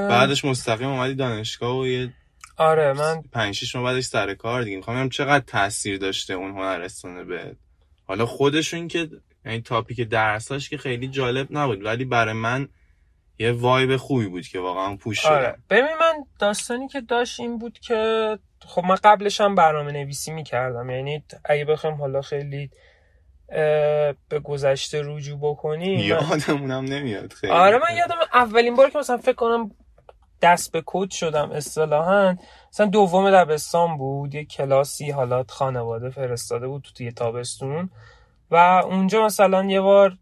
بعدش 0.09 0.45
مستقیم 0.45 0.89
اومدی 0.89 1.15
دانشگاه 1.15 1.79
و 1.79 1.87
یه 1.87 2.13
آره 2.57 2.93
من 2.93 3.23
پنج 3.33 3.55
شش 3.55 3.77
بعدش 3.77 4.05
سر 4.05 4.35
کار 4.35 4.63
دیگه. 4.63 4.77
می‌خوام 4.77 5.09
چقدر 5.09 5.45
تاثیر 5.47 5.99
داشته 5.99 6.35
اون 6.35 6.51
هنرستان 6.51 7.29
به 7.29 7.57
حالا 8.09 8.27
خودشون 8.27 8.89
که 8.89 9.09
یعنی 9.45 9.61
تاپیک 9.61 10.01
درساش 10.01 10.71
که 10.71 10.79
خیلی 10.79 11.09
جالب 11.09 11.47
نبود 11.51 11.85
ولی 11.85 12.05
برای 12.05 12.35
من 12.35 12.69
یه 13.39 13.53
وایب 13.53 13.97
خوبی 13.97 14.27
بود 14.27 14.47
که 14.47 14.61
واقعا 14.61 14.97
پوش 14.97 15.21
شده 15.21 15.31
آره. 15.31 15.57
ببین 15.71 15.97
من 16.01 16.25
داستانی 16.39 16.89
که 16.89 17.01
داشت 17.01 17.41
این 17.41 17.59
بود 17.59 17.79
که 17.79 18.39
خب 18.67 18.85
من 18.85 18.97
قبلش 19.05 19.41
هم 19.41 19.55
برنامه 19.55 19.93
نویسی 19.93 20.33
می‌کردم. 20.33 20.91
یعنی 20.91 21.25
اگه 21.45 21.65
بخوام 21.65 21.95
حالا 21.95 22.23
خیلی 22.23 22.71
به 24.29 24.41
گذشته 24.45 25.03
رجوع 25.05 25.39
بکنیم 25.43 25.99
یادمونم 25.99 26.85
نمیاد 26.85 27.33
خیلی. 27.33 27.53
آره 27.53 27.79
من 27.79 27.97
یادم 27.97 28.17
اولین 28.35 28.75
بار 28.75 28.91
که 28.91 28.99
مثلا 28.99 29.17
فکر 29.17 29.33
کنم 29.33 29.71
دست 30.43 30.73
به 30.73 30.83
کد 30.87 31.11
شدم 31.11 31.51
اصطلاحا. 31.51 32.37
مثلا 32.73 32.87
دوم 32.87 33.31
دبستان 33.31 33.97
بود 33.97 34.35
یه 34.35 34.45
کلاسی 34.45 35.11
حالات 35.11 35.51
خانواده 35.51 36.11
فرستاده 36.11 36.69
بود 36.69 36.83
تو 36.83 36.93
توی 36.93 37.13
تابستون. 37.13 37.91
و 38.51 38.57
اونجا 38.85 39.25
مثلا 39.25 39.65
یه 39.65 39.81
بار 39.81 40.19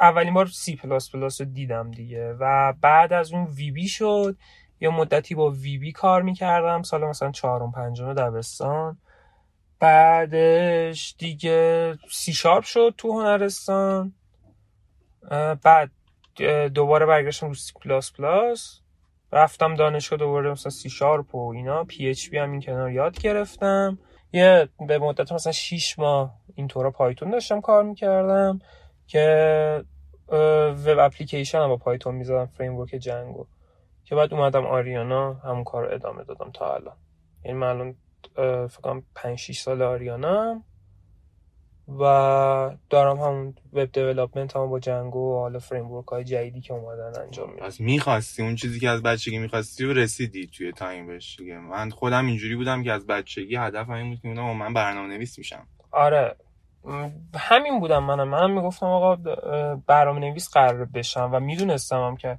اولین 0.00 0.34
بار 0.34 0.46
سی 0.46 0.76
پلاس 0.76 1.10
پلاس 1.10 1.40
رو 1.40 1.46
دیدم 1.46 1.90
دیگه. 1.90 2.36
و 2.40 2.74
بعد 2.80 3.12
از 3.12 3.32
اون 3.32 3.44
VB 3.44 3.88
شد. 3.88 4.36
یه 4.80 4.88
مدتی 4.88 5.34
با 5.34 5.50
VB 5.50 5.92
کار 5.92 6.22
می‌کردم. 6.22 6.82
سال 6.82 7.04
مثلا 7.04 7.30
چهارم 7.30 7.72
پنجم 7.72 8.14
دبستان. 8.14 8.98
بعدش 9.80 11.14
دیگه 11.18 11.98
سی 12.10 12.32
شارپ 12.32 12.64
شد 12.64 12.94
تو 12.98 13.20
هنرستان. 13.20 14.12
بعد 15.62 15.90
دوباره 16.74 17.06
برگشتم 17.06 17.48
رو 17.48 17.54
سی 17.54 17.72
پلاس 17.82 18.12
پلاس 18.12 18.80
رفتم 19.32 19.74
دانشگاه 19.74 20.18
دوباره 20.18 20.50
مثلا 20.50 20.70
سی 20.70 20.90
شارپ 20.90 21.34
و 21.34 21.52
اینا 21.52 21.84
PHP 21.84 22.38
هم 22.38 22.50
این 22.52 22.60
کنار 22.60 22.90
یاد 22.90 23.18
گرفتم. 23.18 23.98
یه 24.32 24.68
به 24.88 24.98
مدت 24.98 25.32
مثلا 25.32 25.52
6 25.52 25.98
ماه 25.98 26.34
اینطورا 26.54 26.90
Python 26.90 27.30
داشتم 27.30 27.60
کار 27.60 27.82
می‌کردم 27.82 28.60
که 29.06 29.84
web 30.28 30.98
application 30.98 31.58
هم 31.58 31.68
با 31.68 31.76
Python 31.76 32.14
می‌زدم 32.14 32.46
framework 32.46 32.90
Django. 32.90 33.46
که 34.04 34.14
بعد 34.14 34.34
اومدم 34.34 34.66
آریانا 34.66 35.34
همون 35.34 35.64
کار 35.64 35.86
رو 35.86 35.94
ادامه 35.94 36.24
دادم 36.24 36.50
تا 36.54 36.74
الان. 36.74 36.96
یعنی 37.44 37.58
من 37.58 37.66
الان 37.66 37.96
فکر 38.68 38.80
کنم 38.82 39.02
5 39.14 39.38
6 39.38 39.60
سال 39.60 39.82
آریانا 39.82 40.62
و 41.88 42.70
دارم 42.90 43.16
همون 43.16 43.54
web 43.72 43.92
development 43.92 44.56
هم 44.56 44.70
با 44.70 44.78
Django 44.78 45.34
و 45.34 45.38
حالا 45.38 45.58
framework 45.58 46.06
های 46.06 46.24
جدیدی 46.24 46.60
که 46.60 46.74
اومدن 46.74 47.20
انجام 47.22 47.50
میدم 47.50 47.66
پس 47.66 47.80
می‌خواستی 47.80 48.42
اون 48.42 48.54
چیزی 48.56 48.80
که 48.80 48.88
از 48.88 49.02
بچگی 49.02 49.38
می‌خواستی 49.38 49.84
و 49.84 49.92
رسیدی 49.92 50.46
توی 50.46 50.72
time 50.72 51.06
بهش 51.06 51.36
دیگه. 51.38 51.58
من 51.58 51.90
خودم 51.90 52.26
اینجوری 52.26 52.56
بودم 52.56 52.82
که 52.82 52.92
از 52.92 53.06
بچگی 53.06 53.56
هدف 53.56 53.90
این 53.90 54.10
بود 54.10 54.20
که 54.20 54.28
من 54.28 54.74
برنامه 54.74 55.08
نویس 55.08 55.38
میشم. 55.38 55.66
آره. 55.90 56.36
همین 57.34 57.80
بودم 57.80 58.04
منم. 58.04 58.28
منم 58.28 58.50
می‌گفتم 58.50 58.86
آقا 58.86 59.16
برنامه 59.86 60.20
نویس 60.20 60.50
قرار 60.50 60.84
بشم 60.84 61.30
و 61.32 61.40
می‌دونستم 61.40 62.00
هم 62.00 62.16
که 62.16 62.38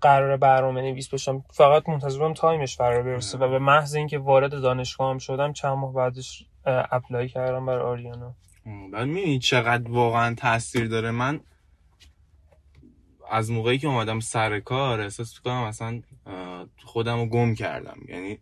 قرار 0.00 0.36
برنامه 0.36 0.82
نویس 0.82 1.14
بشم. 1.14 1.44
فقط 1.52 1.88
منتظرم 1.88 2.34
time 2.34 2.62
ش 2.62 2.76
فرا 2.76 3.02
برسه 3.02 3.38
و 3.38 3.48
به 3.48 3.58
محض 3.58 3.94
اینکه 3.94 4.18
وارد 4.18 4.50
دانشگاه 4.50 5.10
هم 5.10 5.18
شدم 5.18 5.52
چند 5.52 5.78
ماه 5.78 5.92
بعدش 5.92 6.46
apply 6.64 7.28
کردم 7.28 7.66
برای 7.66 7.82
آریانا. 7.82 8.34
بعد 8.92 9.08
می‌بینی 9.08 9.38
چقدر 9.38 9.90
واقعا 9.90 10.34
تاثیر 10.34 10.88
داره؟ 10.88 11.10
من 11.10 11.40
از 13.30 13.50
موقعی 13.50 13.78
که 13.78 13.86
اومدم 13.86 14.20
سر 14.20 14.60
کار 14.60 15.00
احساس 15.00 15.40
کنم 15.40 15.62
اصلا 15.62 16.02
خودم 16.84 17.20
رو 17.20 17.26
گم 17.26 17.54
کردم. 17.54 17.98
یعنی 18.08 18.38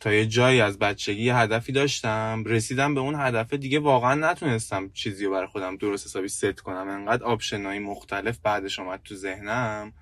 تا 0.00 0.12
یه 0.12 0.26
جایی 0.26 0.60
از 0.60 0.78
بچگی 0.78 1.30
هدفی 1.30 1.72
داشتم 1.72 2.42
رسیدم 2.46 2.94
به 2.94 3.00
اون 3.00 3.14
هدف 3.14 3.54
دیگه 3.54 3.78
واقعا 3.78 4.14
نتونستم 4.14 4.90
چیزی 4.90 5.24
رو 5.24 5.32
برای 5.32 5.46
خودم 5.46 5.76
درست 5.76 6.06
حسابی 6.06 6.28
ست 6.28 6.60
کنم. 6.60 6.88
انقدر 6.88 7.24
آپشنایی 7.24 7.78
مختلف 7.78 8.38
بعدش 8.38 8.78
اومد 8.78 9.00
تو 9.04 9.14
ذهنم. 9.14 9.92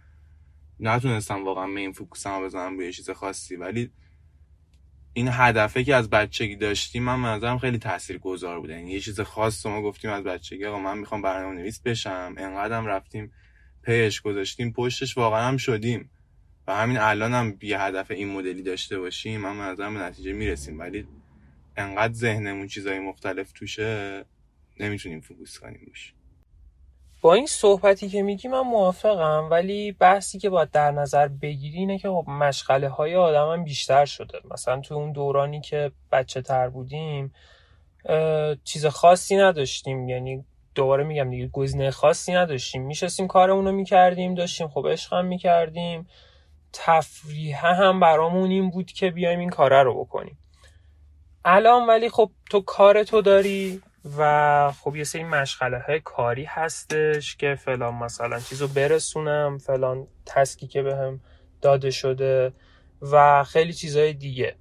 نتونستم 0.80 1.44
واقعا 1.44 1.66
مین 1.66 1.92
فوکوسم 1.92 2.44
بزنم 2.44 2.76
به 2.76 2.85
یه 2.85 2.92
چیز 2.92 3.11
خاصی. 3.11 3.56
ولی 3.56 3.90
این 5.14 5.28
هدفه 5.33 5.85
که 5.85 5.95
از 5.95 6.11
بچگی 6.11 6.57
داشتیم 6.57 7.02
من 7.02 7.14
منظرم 7.14 7.59
خیلی 7.59 7.78
تاثیر 7.78 8.19
گذار 8.19 8.61
بوده. 8.61 8.73
یعنی 8.73 8.92
یه 8.92 9.00
چیز 9.00 9.21
خاص 9.21 9.66
ما 9.66 9.83
گفتیم 9.83 10.11
از 10.11 10.25
بچگی 10.25 10.64
آقا 10.64 10.78
من 10.78 10.99
می‌خوام 10.99 11.23
برنامه 11.23 11.54
نویس 11.54 11.81
بشم 11.81 12.35
انقدرم 12.38 12.87
رفتیم 12.87 13.33
پیش 13.83 14.21
گذاشتیم 14.21 14.73
پشتش 14.73 15.16
واقعا 15.16 15.49
هم 15.49 15.57
شدیم. 15.57 16.11
و 16.66 16.76
همین 16.76 16.99
الان 16.99 17.33
هم 17.33 17.59
یه 17.62 17.81
هدف 17.81 18.11
این 18.11 18.28
مدلی 18.28 18.62
داشته 18.62 18.99
باشیم 18.99 19.40
من 19.40 19.57
منظرم 19.57 19.95
به 19.95 20.00
نتیجه 20.00 20.33
می‌رسیم. 20.33 20.78
ولی 20.78 21.07
انقدر 21.76 22.12
ذهنمون 22.12 22.66
چیزای 22.66 22.99
مختلف 22.99 23.52
توشه 23.52 24.25
نمی‌تونیم 24.81 25.21
فوکوس 25.21 25.59
کنیم 25.59 25.81
روش. 25.87 26.14
با 27.23 27.35
این 27.35 27.47
صحبتی 27.47 28.09
که 28.09 28.23
میگی 28.23 28.49
من 28.49 28.61
موافقم 28.61 29.49
ولی 29.50 29.93
بحثی 29.93 30.38
که 30.38 30.50
باید 30.50 30.71
در 30.71 30.91
نظر 30.91 31.29
بگیری 31.29 31.79
اینه 31.79 31.99
که 31.99 32.09
خب 32.09 32.25
مشغله 32.29 32.88
های 32.88 33.17
آدم 33.17 33.52
هم 33.52 33.64
بیشتر 33.64 34.05
شده. 34.05 34.38
مثلا 34.50 34.81
تو 34.81 34.95
اون 34.95 35.12
دورانی 35.12 35.61
که 35.61 35.93
بچه 36.12 36.43
تر 36.43 36.69
بودیم 36.69 37.35
چیز 38.64 38.87
خاصی 38.87 39.37
نداشتیم. 39.37 40.09
یعنی 40.09 40.45
دوباره 40.75 41.05
میگم 41.05 41.31
دیگه 41.31 41.47
گزینه 41.47 41.91
خاصی 41.91 42.33
نداشتیم. 42.33 42.83
میشستیم 42.83 43.26
کارمون 43.26 43.64
رو 43.64 43.73
می‌کردیم 43.73 44.35
داشتیم 44.35 44.69
خب 44.69 44.87
عشق 44.88 45.12
هم 45.12 45.25
می‌کردیم. 45.25 46.09
تفریح 46.73 47.67
هم 47.67 48.00
برامون 48.00 48.50
این 48.50 48.71
بود 48.71 48.93
که 48.93 49.11
بیایم 49.11 49.38
این 49.41 49.50
کاره 49.50 49.83
رو 49.83 50.05
بکنیم. 50.05 50.38
الان 51.45 51.87
ولی 51.87 52.09
خب 52.09 52.31
تو 52.50 52.61
کار 52.61 53.02
تو 53.02 53.23
داری 53.23 53.83
و 54.18 54.73
خب 54.73 54.97
یه 54.97 55.04
سری 55.04 55.25
مشغله 55.25 55.78
های 55.78 56.00
کاری 56.00 56.44
هستش 56.44 57.37
که 57.37 57.54
فلان 57.54 57.94
مثلا 57.94 58.40
چیزو 58.40 58.68
برسونم 58.68 59.59
فلان 59.59 60.06
تسکی 60.26 60.66
که 60.66 60.82
بهم 60.82 61.21
داده 61.62 61.91
شده 61.91 62.52
و 63.02 63.45
خیلی 63.45 63.73
چیزهای 63.73 64.12
دیگه. 64.12 64.56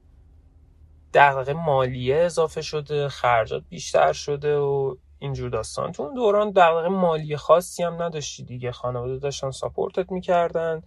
دقیقه 1.13 1.54
مالیه 1.54 2.15
اضافه 2.15 2.62
شده 2.62 3.10
خرجات 3.10 3.63
بیشتر 3.69 4.13
شده 4.13 4.58
و 4.58 4.95
اینجور 5.19 5.49
داستان. 5.49 5.91
تو 5.91 6.04
اون 6.04 6.13
دوران 6.13 6.51
دقیقه 6.51 6.88
مالی 6.88 7.38
خاصی 7.38 7.84
هم 7.84 8.01
نداشتی 8.01 8.43
دیگه. 8.43 8.71
خانواده 8.71 9.17
داشتن 9.17 9.51
ساپورتت 9.51 10.12
می‌کردن. 10.12 10.82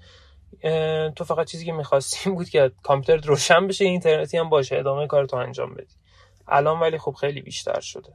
تو 1.16 1.24
فقط 1.24 1.46
چیزی 1.46 1.64
که 1.64 1.72
می‌خواستیم 1.72 2.34
بود 2.34 2.48
که 2.48 2.72
کامپیوتر 2.82 3.26
روشن 3.26 3.66
بشه 3.66 3.84
اینترنتی 3.84 4.38
هم 4.38 4.48
باشه 4.48 4.78
ادامه 4.78 5.06
کار 5.06 5.26
تو 5.26 5.36
انجام 5.36 5.74
بدی. 5.74 5.94
الان 6.48 6.80
ولی 6.80 6.98
خب 6.98 7.12
خیلی 7.12 7.42
بیشتر 7.42 7.80
شده. 7.80 8.14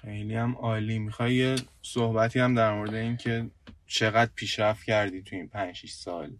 خیلی 0.00 0.34
هم 0.34 0.56
عالی. 0.56 0.98
می‌خوای 0.98 1.34
یه 1.34 1.56
صحبتی 1.82 2.40
هم 2.40 2.54
در 2.54 2.74
مورد 2.74 2.94
این 2.94 3.16
که 3.16 3.50
چقدر 3.86 4.30
پیشرفت 4.34 4.84
کردی 4.84 5.22
تو 5.22 5.36
این 5.36 5.48
5 5.48 5.86
سال؟ 5.86 6.30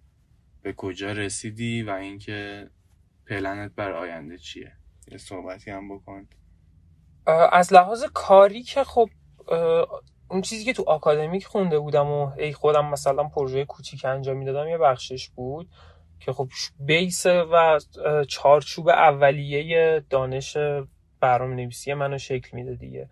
به 0.62 0.72
کجا 0.72 1.12
رسیدی 1.12 1.82
و 1.82 1.90
اینکه 1.90 2.70
پلنت 3.26 3.72
بر 3.74 3.92
آینده 3.92 4.38
چیه؟ 4.38 4.72
یه 5.10 5.18
صحبتی 5.18 5.70
هم 5.70 5.96
بکن. 5.96 6.28
از 7.52 7.72
لحاظ 7.72 8.04
کاری 8.14 8.62
که 8.62 8.84
خب 8.84 9.10
اون 10.30 10.42
چیزی 10.42 10.64
که 10.64 10.72
تو 10.72 10.84
آکادمیک 10.86 11.46
خونده 11.46 11.78
بودم 11.78 12.06
و 12.06 12.32
ای 12.38 12.52
خودم 12.52 12.86
مثلا 12.86 13.24
پروژه 13.24 13.64
کوچیک 13.64 14.04
انجام 14.04 14.36
می‌دادم 14.36 14.68
یه 14.68 14.78
بخشش 14.78 15.28
بود 15.28 15.68
که 16.20 16.32
خب 16.32 16.48
بیس 16.80 17.26
و 17.26 17.80
چارچوب 18.28 18.88
اولیه 18.88 20.04
دانش 20.10 20.56
برنامه 21.20 21.54
نویسی 21.54 21.94
منو 21.94 22.18
شکل 22.18 22.56
میده 22.56 22.74
دیگه. 22.74 23.08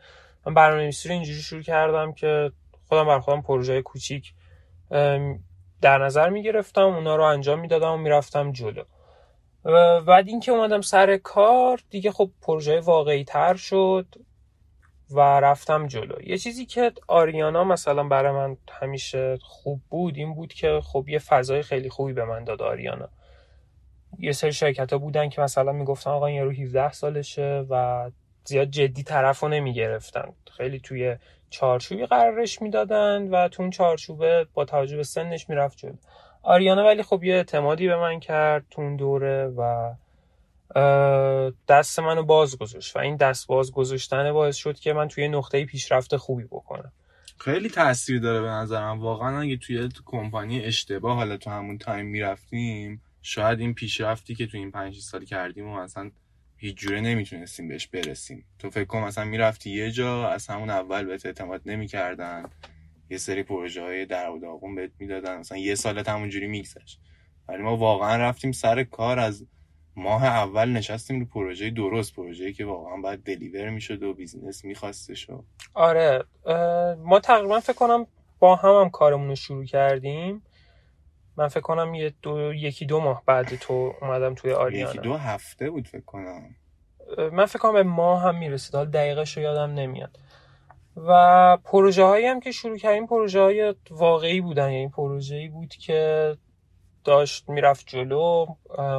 من 0.46 0.54
برنامه 0.54 0.82
نویسی 0.82 1.08
رو 1.08 1.14
اینجوری 1.14 1.40
شروع 1.40 1.62
کردم 1.62 2.12
که 2.12 2.52
خودم 2.88 3.04
بر 3.04 3.18
خودم 3.18 3.42
پروژه 3.42 3.82
کوچیک 3.82 4.34
در 5.80 5.98
نظر 5.98 6.28
می‌گرفتم 6.28 6.82
اونا 6.82 7.16
رو 7.16 7.22
انجام 7.22 7.60
می‌دادم 7.60 7.92
و 7.92 7.96
می‌رفتم 7.96 8.52
جلو. 8.52 8.82
و 9.64 10.00
بعد 10.00 10.28
اینکه 10.28 10.52
اومدم 10.52 10.80
سر 10.80 11.16
کار 11.16 11.80
دیگه 11.90 12.12
خب 12.12 12.30
پروژه 12.42 12.80
واقعی 12.80 13.24
تر 13.24 13.54
شد 13.54 14.06
و 15.10 15.20
رفتم 15.20 15.86
جلو. 15.86 16.22
یه 16.22 16.38
چیزی 16.38 16.66
که 16.66 16.92
آریانا 17.08 17.64
مثلا 17.64 18.04
برای 18.04 18.32
من 18.32 18.56
همیشه 18.70 19.38
خوب 19.42 19.80
بود 19.90 20.16
این 20.16 20.34
بود 20.34 20.52
که 20.52 20.80
خب 20.82 21.08
یه 21.08 21.18
فضای 21.18 21.62
خیلی 21.62 21.88
خوبی 21.88 22.12
به 22.12 22.24
من 22.24 22.44
داد 22.44 22.62
آریانا. 22.62 23.08
یه 24.18 24.32
سری 24.32 24.52
شرکت 24.52 24.92
ها 24.92 24.98
بودن 24.98 25.28
که 25.28 25.40
مثلا 25.40 25.72
می‌گفتن 25.72 26.10
آقا 26.10 26.26
این 26.26 26.44
رو 26.44 26.50
17 26.50 26.92
سالشه 26.92 27.66
و 27.70 28.10
زیاد 28.44 28.70
جدی 28.70 29.02
طرف 29.02 29.40
رو 29.40 29.48
نمی‌گرفتن. 29.48 30.32
خیلی 30.56 30.80
توی 30.80 31.16
چارچوبی 31.50 32.06
قرارش 32.06 32.62
می‌دادن 32.62 33.28
و 33.30 33.48
تو 33.48 33.62
اون 33.62 33.70
چارچوبه 33.70 34.46
با 34.54 34.64
توجه 34.64 34.96
به 34.96 35.02
سنش 35.02 35.48
می‌رفت 35.48 35.78
جلو. 35.78 35.96
آریانا 36.42 36.84
ولی 36.84 37.02
خب 37.02 37.24
یه 37.24 37.34
اعتمادی 37.34 37.88
به 37.88 37.96
من 37.96 38.20
کرد 38.20 38.66
تو 38.70 38.82
اون 38.82 38.96
دوره 38.96 39.46
و 39.46 39.94
دست 41.68 41.98
منو 41.98 42.22
باز 42.22 42.58
گذاشت 42.58 42.96
و 42.96 42.98
این 42.98 43.16
دست 43.16 43.46
باز 43.46 43.72
گذاشتن 43.72 44.32
باعث 44.32 44.56
شد 44.56 44.78
که 44.78 44.92
من 44.92 45.08
توی 45.08 45.28
نقطه 45.28 45.64
پیشرفت 45.64 46.16
خوبی 46.16 46.44
بکنم. 46.44 46.92
خیلی 47.38 47.68
تاثیر 47.68 48.20
داره 48.20 48.40
به 48.40 48.48
نظرم. 48.48 49.00
واقعا 49.00 49.40
اگه 49.40 49.56
توی 49.56 49.88
کمپانی 50.06 50.64
اشتباه 50.64 51.16
حالا 51.16 51.36
تو 51.36 51.50
همون 51.50 51.78
تایم 51.78 52.06
می‌رفتیم 52.06 53.02
شاید 53.22 53.60
این 53.60 53.74
پیشرفتی 53.74 54.34
که 54.34 54.46
تو 54.46 54.56
این 54.56 54.70
پنج 54.70 54.98
سال 54.98 55.24
کردیم 55.24 55.68
و 55.68 55.82
مثلا 55.82 56.10
هیچ 56.60 56.76
جوره 56.76 57.00
نمی‌تونستیم 57.00 57.68
بهش 57.68 57.86
برسیم. 57.86 58.44
تو 58.58 58.70
فکر 58.70 58.84
کن 58.84 58.98
مثلا 58.98 59.24
می‌رفتی 59.24 59.70
یه 59.70 59.90
جا 59.90 60.28
از 60.28 60.46
همون 60.46 60.70
اول 60.70 61.04
بهت 61.04 61.26
اعتماد 61.26 61.62
نمی‌کردن. 61.66 62.42
یه 63.10 63.18
سری 63.18 63.42
پروژه 63.42 63.82
های 63.82 64.06
در 64.06 64.30
و 64.30 64.38
داغون 64.38 64.74
بهت 64.74 64.90
می‌دادن. 64.98 65.38
مثلا 65.38 65.58
یه 65.58 65.74
سالت 65.74 66.08
همونجوری 66.08 66.46
میگذشت. 66.46 67.00
ولی 67.48 67.62
ما 67.62 67.76
واقعا 67.76 68.16
رفتیم 68.16 68.52
سر 68.52 68.84
کار. 68.84 69.18
از 69.18 69.46
ماه 69.96 70.24
اول 70.24 70.68
نشستیم 70.68 71.20
رو 71.20 71.26
پروژه 71.26 71.70
درست 71.70 72.14
پروژه‌ای 72.14 72.52
که 72.52 72.64
واقعا 72.64 72.96
باید 72.96 73.22
دلیور 73.22 73.70
می‌شد 73.70 74.02
و 74.02 74.14
بیزینس 74.14 74.64
میخواستش 74.64 75.30
آره. 75.74 76.24
ما 76.98 77.20
تقریبا 77.20 77.60
فکر 77.60 77.72
کنم 77.72 78.06
با 78.38 78.56
هم 78.56 78.74
هم 78.74 78.90
کارمون 78.90 79.28
رو 79.28 79.34
شروع 79.34 79.64
کردیم. 79.64 80.42
من 81.38 81.48
فکر 81.48 81.60
کنم 81.60 81.94
یه 81.94 82.14
دو، 82.22 82.54
یکی 82.54 82.86
دو 82.86 83.00
ماه 83.00 83.22
بعد 83.26 83.56
تو 83.56 83.94
اومدم 84.02 84.34
توی 84.34 84.52
آریانا. 84.52 84.90
یکی 84.90 84.98
دو 84.98 85.14
هفته 85.14 85.70
بود 85.70 85.88
فکر 85.88 86.04
کنم. 86.04 86.56
من 87.32 87.46
فکر 87.46 87.58
کنم 87.58 87.72
به 87.72 87.82
ماه 87.82 88.22
هم 88.22 88.38
می‌رسید. 88.38 88.74
حال 88.74 88.86
دقیقش 88.86 89.36
رو 89.36 89.42
یادم 89.42 89.74
نمیاد. 89.74 90.18
و 90.96 91.56
پروژه 91.56 92.04
هایی 92.04 92.26
هم 92.26 92.40
که 92.40 92.52
شروع 92.52 92.78
کردیم 92.78 93.06
پروژه 93.06 93.40
های 93.40 93.74
واقعی 93.90 94.40
بودن. 94.40 94.72
یعنی 94.72 94.88
پروژه 94.88 95.48
بود 95.48 95.68
که 95.68 96.36
داشت 97.04 97.48
می‌رفت 97.48 97.86
جلو 97.86 98.46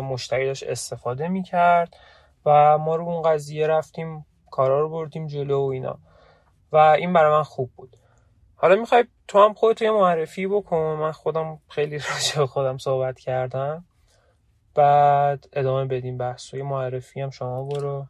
مشتری 0.04 0.46
داشت 0.46 0.64
استفاده 0.64 1.28
می‌کرد 1.28 1.98
و 2.46 2.78
ما 2.78 2.96
رو 2.96 3.06
اون 3.06 3.22
قضیه 3.22 3.68
رفتیم 3.68 4.26
کارا 4.52 4.82
رو 4.82 4.90
بردیم 4.90 5.28
جلو 5.28 5.60
و 5.60 5.70
اینا. 5.70 6.00
و 6.72 6.78
این 6.78 7.14
برای 7.14 7.32
من 7.32 7.44
خوب 7.44 7.72
بود. 7.76 7.98
حالا 8.56 8.76
می‌خوای 8.76 9.06
تو 9.30 9.40
هم 9.40 9.54
خودت 9.54 9.82
یه 9.82 9.92
معرفی 9.92 10.48
بکن. 10.48 10.98
من 11.00 11.12
خودم 11.12 11.60
خیلی 11.70 11.98
راجع 12.10 12.46
خودم 12.46 12.78
صحبت 12.78 13.20
کردم. 13.20 13.86
بعد 14.76 15.50
ادامه 15.54 15.86
بدیم 15.86 16.18
بحث 16.18 16.54
و 16.54 16.58
معرفی 16.58 17.22
هم 17.22 17.30
شما 17.30 17.64
برو. 17.64 18.08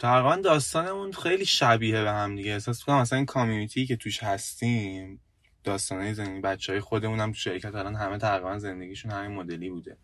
تقریبا 0.00 0.36
داستانمون 0.36 1.12
خیلی 1.12 1.44
شبیه 1.44 2.02
به 2.02 2.10
هم 2.10 2.36
دیگه. 2.36 2.52
احساس 2.52 2.84
کنم 2.84 3.00
مثلا 3.00 3.16
این 3.16 3.26
کامیونیتی 3.26 3.86
که 3.86 3.96
توش 3.96 4.22
هستیم 4.22 5.20
داستانه 5.64 6.12
زندگی 6.12 6.40
بچه 6.40 6.72
های 6.72 6.80
خودمون 6.80 7.20
هم 7.20 7.32
تو 7.32 7.38
شرکت 7.38 7.74
الان 7.74 7.94
همه 7.94 8.18
تقریبا 8.18 8.58
زندگیشون 8.58 9.10
همین 9.10 9.36
مدلی 9.36 9.70
بوده. 9.70 9.96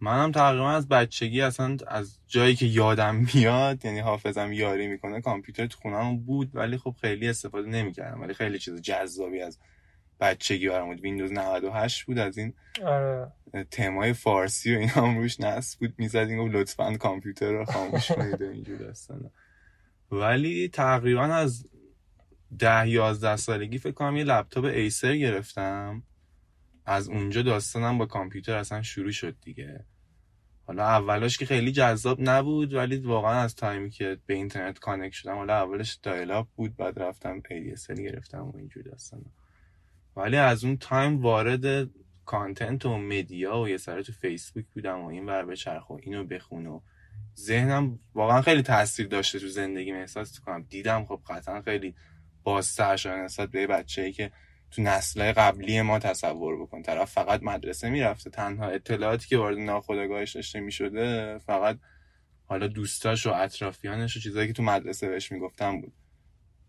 منم 0.00 0.32
تقریبا 0.32 0.70
از 0.70 0.88
بچگی 0.88 1.40
اصلا 1.40 1.76
از 1.86 2.18
جایی 2.26 2.54
که 2.54 2.66
یادم 2.66 3.14
میاد 3.34 3.84
یعنی 3.84 3.98
حافظم 3.98 4.52
یاری 4.52 4.86
می‌کنه 4.86 5.20
کامپیوتر 5.20 5.66
تو 5.66 5.78
خونم 5.78 6.18
بود 6.18 6.50
ولی 6.54 6.78
خب 6.78 6.94
خیلی 7.00 7.28
استفاده 7.28 7.68
نمی‌کردم. 7.68 8.20
ولی 8.20 8.34
خیلی 8.34 8.58
چیز 8.58 8.80
جذابی 8.80 9.40
از 9.42 9.58
بچگی 10.20 10.68
برام 10.68 10.88
بود. 10.88 11.00
ویندوز 11.00 11.32
98 11.32 12.04
بود 12.04 12.18
از 12.18 12.38
این 12.38 12.54
آره. 12.84 13.32
تمای 13.70 14.12
فارسی 14.12 14.76
و 14.76 14.78
اینا 14.78 14.92
هم 14.92 15.18
روش 15.18 15.40
نصب 15.40 15.80
بود. 15.80 15.94
می‌زدیم 15.98 16.40
و 16.40 16.48
لطفا 16.48 16.96
کامپیوتر 16.96 17.52
رو 17.52 17.64
خاموش 17.64 18.12
کنید 18.12 18.42
اینجور 18.42 18.78
داستانا 18.78 19.30
ولی 20.12 20.68
تقریبا 20.68 21.24
از 21.24 21.66
ده 22.58 22.88
یازده 22.88 23.36
سالگی 23.36 23.78
فکر 23.78 23.92
کنم 23.92 24.16
یه 24.16 24.24
لپتاپ 24.24 24.64
Acer 24.64 25.16
گرفتم. 25.16 26.02
از 26.86 27.08
اونجا 27.08 27.42
داستانم 27.42 27.98
با 27.98 28.06
کامپیوتر 28.06 28.56
اصلا 28.56 28.82
شروع 28.82 29.10
شد 29.10 29.36
دیگه. 29.42 29.84
حالا 30.66 30.82
اولش 30.82 31.38
که 31.38 31.46
خیلی 31.46 31.72
جذاب 31.72 32.18
نبود 32.20 32.74
ولی 32.74 32.96
واقعا 32.96 33.40
از 33.40 33.54
time 33.54 33.83
ی 33.83 33.90
که 33.90 34.18
به 34.26 34.34
اینترنت 34.34 34.78
connect 34.78 35.12
شدم 35.12 35.34
حالا 35.34 35.54
اولش 35.54 35.94
dial-up 35.94 36.48
بود 36.56 36.76
بعد 36.76 36.98
رفتم 36.98 37.40
ADSL 37.40 38.00
گرفتم 38.00 38.42
و 38.42 38.56
اینجور 38.56 38.82
داستان 38.82 39.24
ولی 40.16 40.36
از 40.36 40.64
اون 40.64 40.76
time 40.76 41.22
وارد 41.22 41.90
content 42.24 42.86
و 42.86 42.98
media 42.98 43.60
و 43.60 43.68
یه 43.68 43.76
سر 43.76 44.02
تو 44.02 44.12
فیسبوک 44.12 44.64
بودم 44.74 45.00
و 45.00 45.06
این 45.06 45.26
ور 45.26 45.54
چرخ 45.54 45.90
و 45.90 45.98
اینو 46.02 46.24
بخون 46.24 46.66
و 46.66 46.80
ذهنم 47.38 47.98
واقعا 48.14 48.42
خیلی 48.42 48.62
تاثیر 48.62 49.06
داشته 49.06 49.38
تو 49.38 49.48
زندگی 49.48 49.92
احساس 49.92 50.40
کنم 50.40 50.62
دیدم 50.62 51.04
خب 51.04 51.20
قطعا 51.26 51.62
خیلی 51.62 51.94
بازتر 52.42 52.96
شده 52.96 53.16
نسبت 53.16 53.50
به 53.50 53.66
بچه 53.66 54.02
ای 54.02 54.12
که 54.12 54.32
تو 54.76 54.82
نسل 54.82 55.32
قبلی 55.32 55.82
ما 55.82 55.98
تصور 55.98 56.62
بکن. 56.62 56.82
طرف 56.82 57.12
فقط 57.12 57.42
مدرسه 57.42 57.90
می‌رفته 57.90 58.30
تنها 58.30 58.66
اطلاعاتی 58.66 59.28
که 59.28 59.38
وارد 59.38 59.58
ناخودآگاهش 59.58 60.36
داشته 60.36 60.60
می‌شده 60.60 61.38
فقط 61.38 61.78
حالا 62.46 62.66
دوستاش 62.66 63.26
و 63.26 63.32
اطرافیانش 63.34 64.16
و 64.16 64.20
چیزایی 64.20 64.46
که 64.46 64.52
تو 64.52 64.62
مدرسه 64.62 65.08
بهش 65.08 65.32
می‌گفتم 65.32 65.80
بود. 65.80 65.92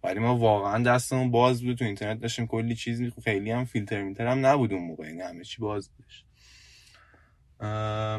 ولی 0.04 0.20
ما 0.20 0.38
واقعا 0.38 0.84
دستمون 0.84 1.32
باز 1.32 1.64
بود 1.64 1.78
تو 1.78 1.86
اینترنت 1.86 2.20
داشتیم 2.20 2.48
کلی 2.48 2.76
چیز 2.76 3.02
می 3.02 3.12
خیلی 3.24 3.52
هم 3.52 3.66
فیلتر 3.66 4.02
میتر 4.04 4.28
هم 4.28 4.46
نبود 4.46 4.74
اون 4.74 4.84
موقع 4.84 5.08
یعنی 5.08 5.22
همه 5.22 5.44
چی 5.44 5.62
باز 5.62 5.90
بودش. 5.90 6.24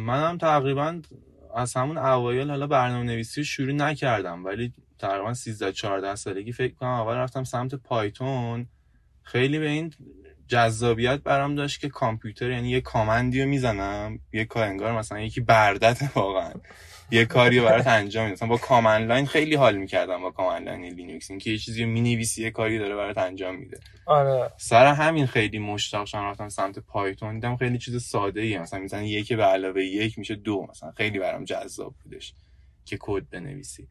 منم 0.01 0.38
تقریبا 0.38 1.01
از 1.57 1.74
همون 1.74 1.98
اوایل 1.98 2.51
حالا 2.51 2.66
برنامه 2.66 3.05
نویسی 3.05 3.44
شروع 3.44 3.72
نکردم 3.72 4.44
ولی 4.44 4.72
تقریبا 4.98 5.35
13 5.35 5.72
14 5.72 6.14
سالگی 6.14 6.53
فکر 6.53 6.74
کنم 6.74 6.88
اول 6.88 7.14
رفتم 7.14 7.44
سمت 7.44 7.74
Python. 7.75 8.67
خیلی 9.29 9.59
به 9.59 9.69
این 9.69 9.95
جذابیت 10.47 11.21
برام 11.21 11.55
داشت 11.55 11.81
که 11.81 11.88
کامپیوتر 11.88 12.51
یعنی 12.51 12.71
یه 12.71 12.81
command 12.81 13.35
ی 13.35 13.43
رو 13.43 13.49
می‌زنم 13.49 14.19
یه 14.33 14.45
کار 14.45 14.64
انگار 14.64 14.99
مثلا 14.99 15.21
یکی 15.21 15.41
برده‌ته 15.41 16.03
واقعا. 16.14 16.53
یه 17.11 17.25
کاری 17.25 17.59
رو 17.59 17.64
برات 17.64 17.87
انجام 17.87 18.31
میده 18.31 18.47
با 18.47 18.57
command 18.57 19.09
line 19.09 19.27
خیلی 19.27 19.55
حال 19.55 19.77
می‌کردم 19.77 20.21
با 20.21 20.31
command 20.31 20.69
line 20.69 20.85
Linux. 20.85 21.31
اینکه 21.31 21.51
یه 21.51 21.59
چیزی 21.59 21.85
می‌نویسی 21.85 22.43
یه 22.43 22.51
کاری 22.51 22.79
داره 22.79 22.97
برات 22.97 23.19
انجام 23.19 23.57
میده. 23.57 23.81
آره. 24.07 24.51
سر 24.57 24.87
همین 24.87 25.27
خیلی 25.27 25.59
مشتاق 25.59 26.07
شدم 26.07 26.25
رفتم 26.25 26.49
سمت 26.49 26.79
Python. 26.79 27.35
دیدم 27.35 27.57
خیلی 27.57 27.79
چیز 27.79 28.05
ساده 28.05 28.41
ای 28.41 28.59
مثلا 28.59 28.81
می‌زنی 28.81 29.09
یک 29.09 29.33
به 29.33 29.45
علاوه 29.45 29.85
یک 29.85 30.19
میشه 30.19 30.35
دو. 30.35 30.67
مثلا 30.71 30.93
خیلی 30.97 31.19
برام 31.19 31.45
جذاب 31.45 31.95
بودش 32.05 32.35
که 32.85 32.97
کد 33.01 33.23
بنویسی. 33.31 33.88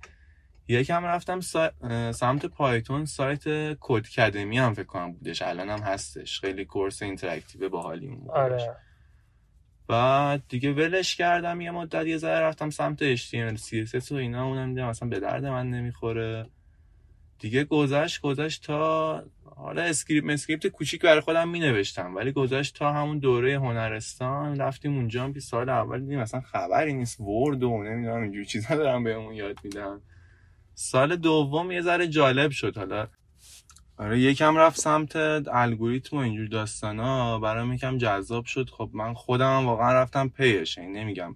یکم 0.67 1.05
رفتم 1.05 1.39
سا... 1.39 1.71
سمت 2.11 2.45
Python 2.45 3.05
سایت 3.05 3.43
Codecademy 3.79 4.57
هم 4.57 4.73
فکر 4.73 4.83
کنم 4.83 5.11
بودش. 5.13 5.41
الان 5.41 5.69
هم 5.69 5.79
هستش. 5.79 6.39
خیلی 6.39 6.65
course 6.65 7.01
interactive 7.01 7.69
باحالی 7.69 8.07
اون 8.07 8.29
آره. 8.29 8.75
بعد 9.87 10.43
دیگه 10.49 10.73
ولش 10.73 11.15
کردم 11.15 11.61
یه 11.61 11.71
مدت 11.71 12.05
یه 12.07 12.17
ذره 12.17 12.39
رفتم 12.39 12.69
سمت 12.69 13.15
HTML 13.15 13.57
CSS 13.57 14.11
و 14.11 14.15
اینا. 14.15 14.45
اونم 14.45 14.73
دیدم 14.73 14.87
اصلا 14.87 15.09
به 15.09 15.19
درد 15.19 15.45
من 15.45 15.69
نمی‌خوره. 15.69 16.49
دیگه 17.39 17.63
گذشت 17.63 18.21
گذشت 18.21 18.63
تا 18.63 19.23
حالا 19.55 19.81
script 19.81 20.29
script 20.29 20.67
کوچیک 20.67 21.01
برای 21.01 21.19
خودم 21.19 21.49
می 21.49 21.59
نوشتم 21.59 22.15
ولی 22.15 22.31
گذشت 22.31 22.75
تا 22.75 22.93
همون 22.93 23.19
دوره 23.19 23.59
هنرستان 23.59 24.59
رفتیم 24.59 24.95
اونجا 24.95 25.23
هم 25.23 25.39
سال 25.39 25.69
اول 25.69 25.99
دیدیم 25.99 26.19
اصلا 26.19 26.41
خبری 26.41 26.93
نیست. 26.93 27.19
Word 27.19 27.63
و 27.63 27.83
نمی‌دونم 27.83 28.21
اینجور 28.21 28.43
چیزا 28.43 28.75
دارم 28.75 29.03
بهمون 29.03 29.33
یاد 29.33 29.59
میدن. 29.63 30.01
سال 30.79 31.15
دوم 31.15 31.71
یه 31.71 31.81
ذره 31.81 32.07
جالب 32.07 32.51
شد 32.51 32.77
حالا. 32.77 33.07
آره 33.97 34.19
یکم 34.19 34.57
رفت 34.57 34.79
سمت 34.79 35.15
الگوریتم 35.51 36.17
و 36.17 36.19
اینجور 36.19 36.47
داستانا. 36.47 37.39
برام 37.39 37.73
یکم 37.73 37.97
جذاب 37.97 38.45
شد. 38.45 38.69
خب 38.69 38.89
من 38.93 39.13
خودم 39.13 39.65
واقعا 39.65 39.93
رفتم 39.93 40.29
پیش. 40.29 40.77
این 40.77 40.87
یعنی 40.87 40.99
نمیگم 40.99 41.35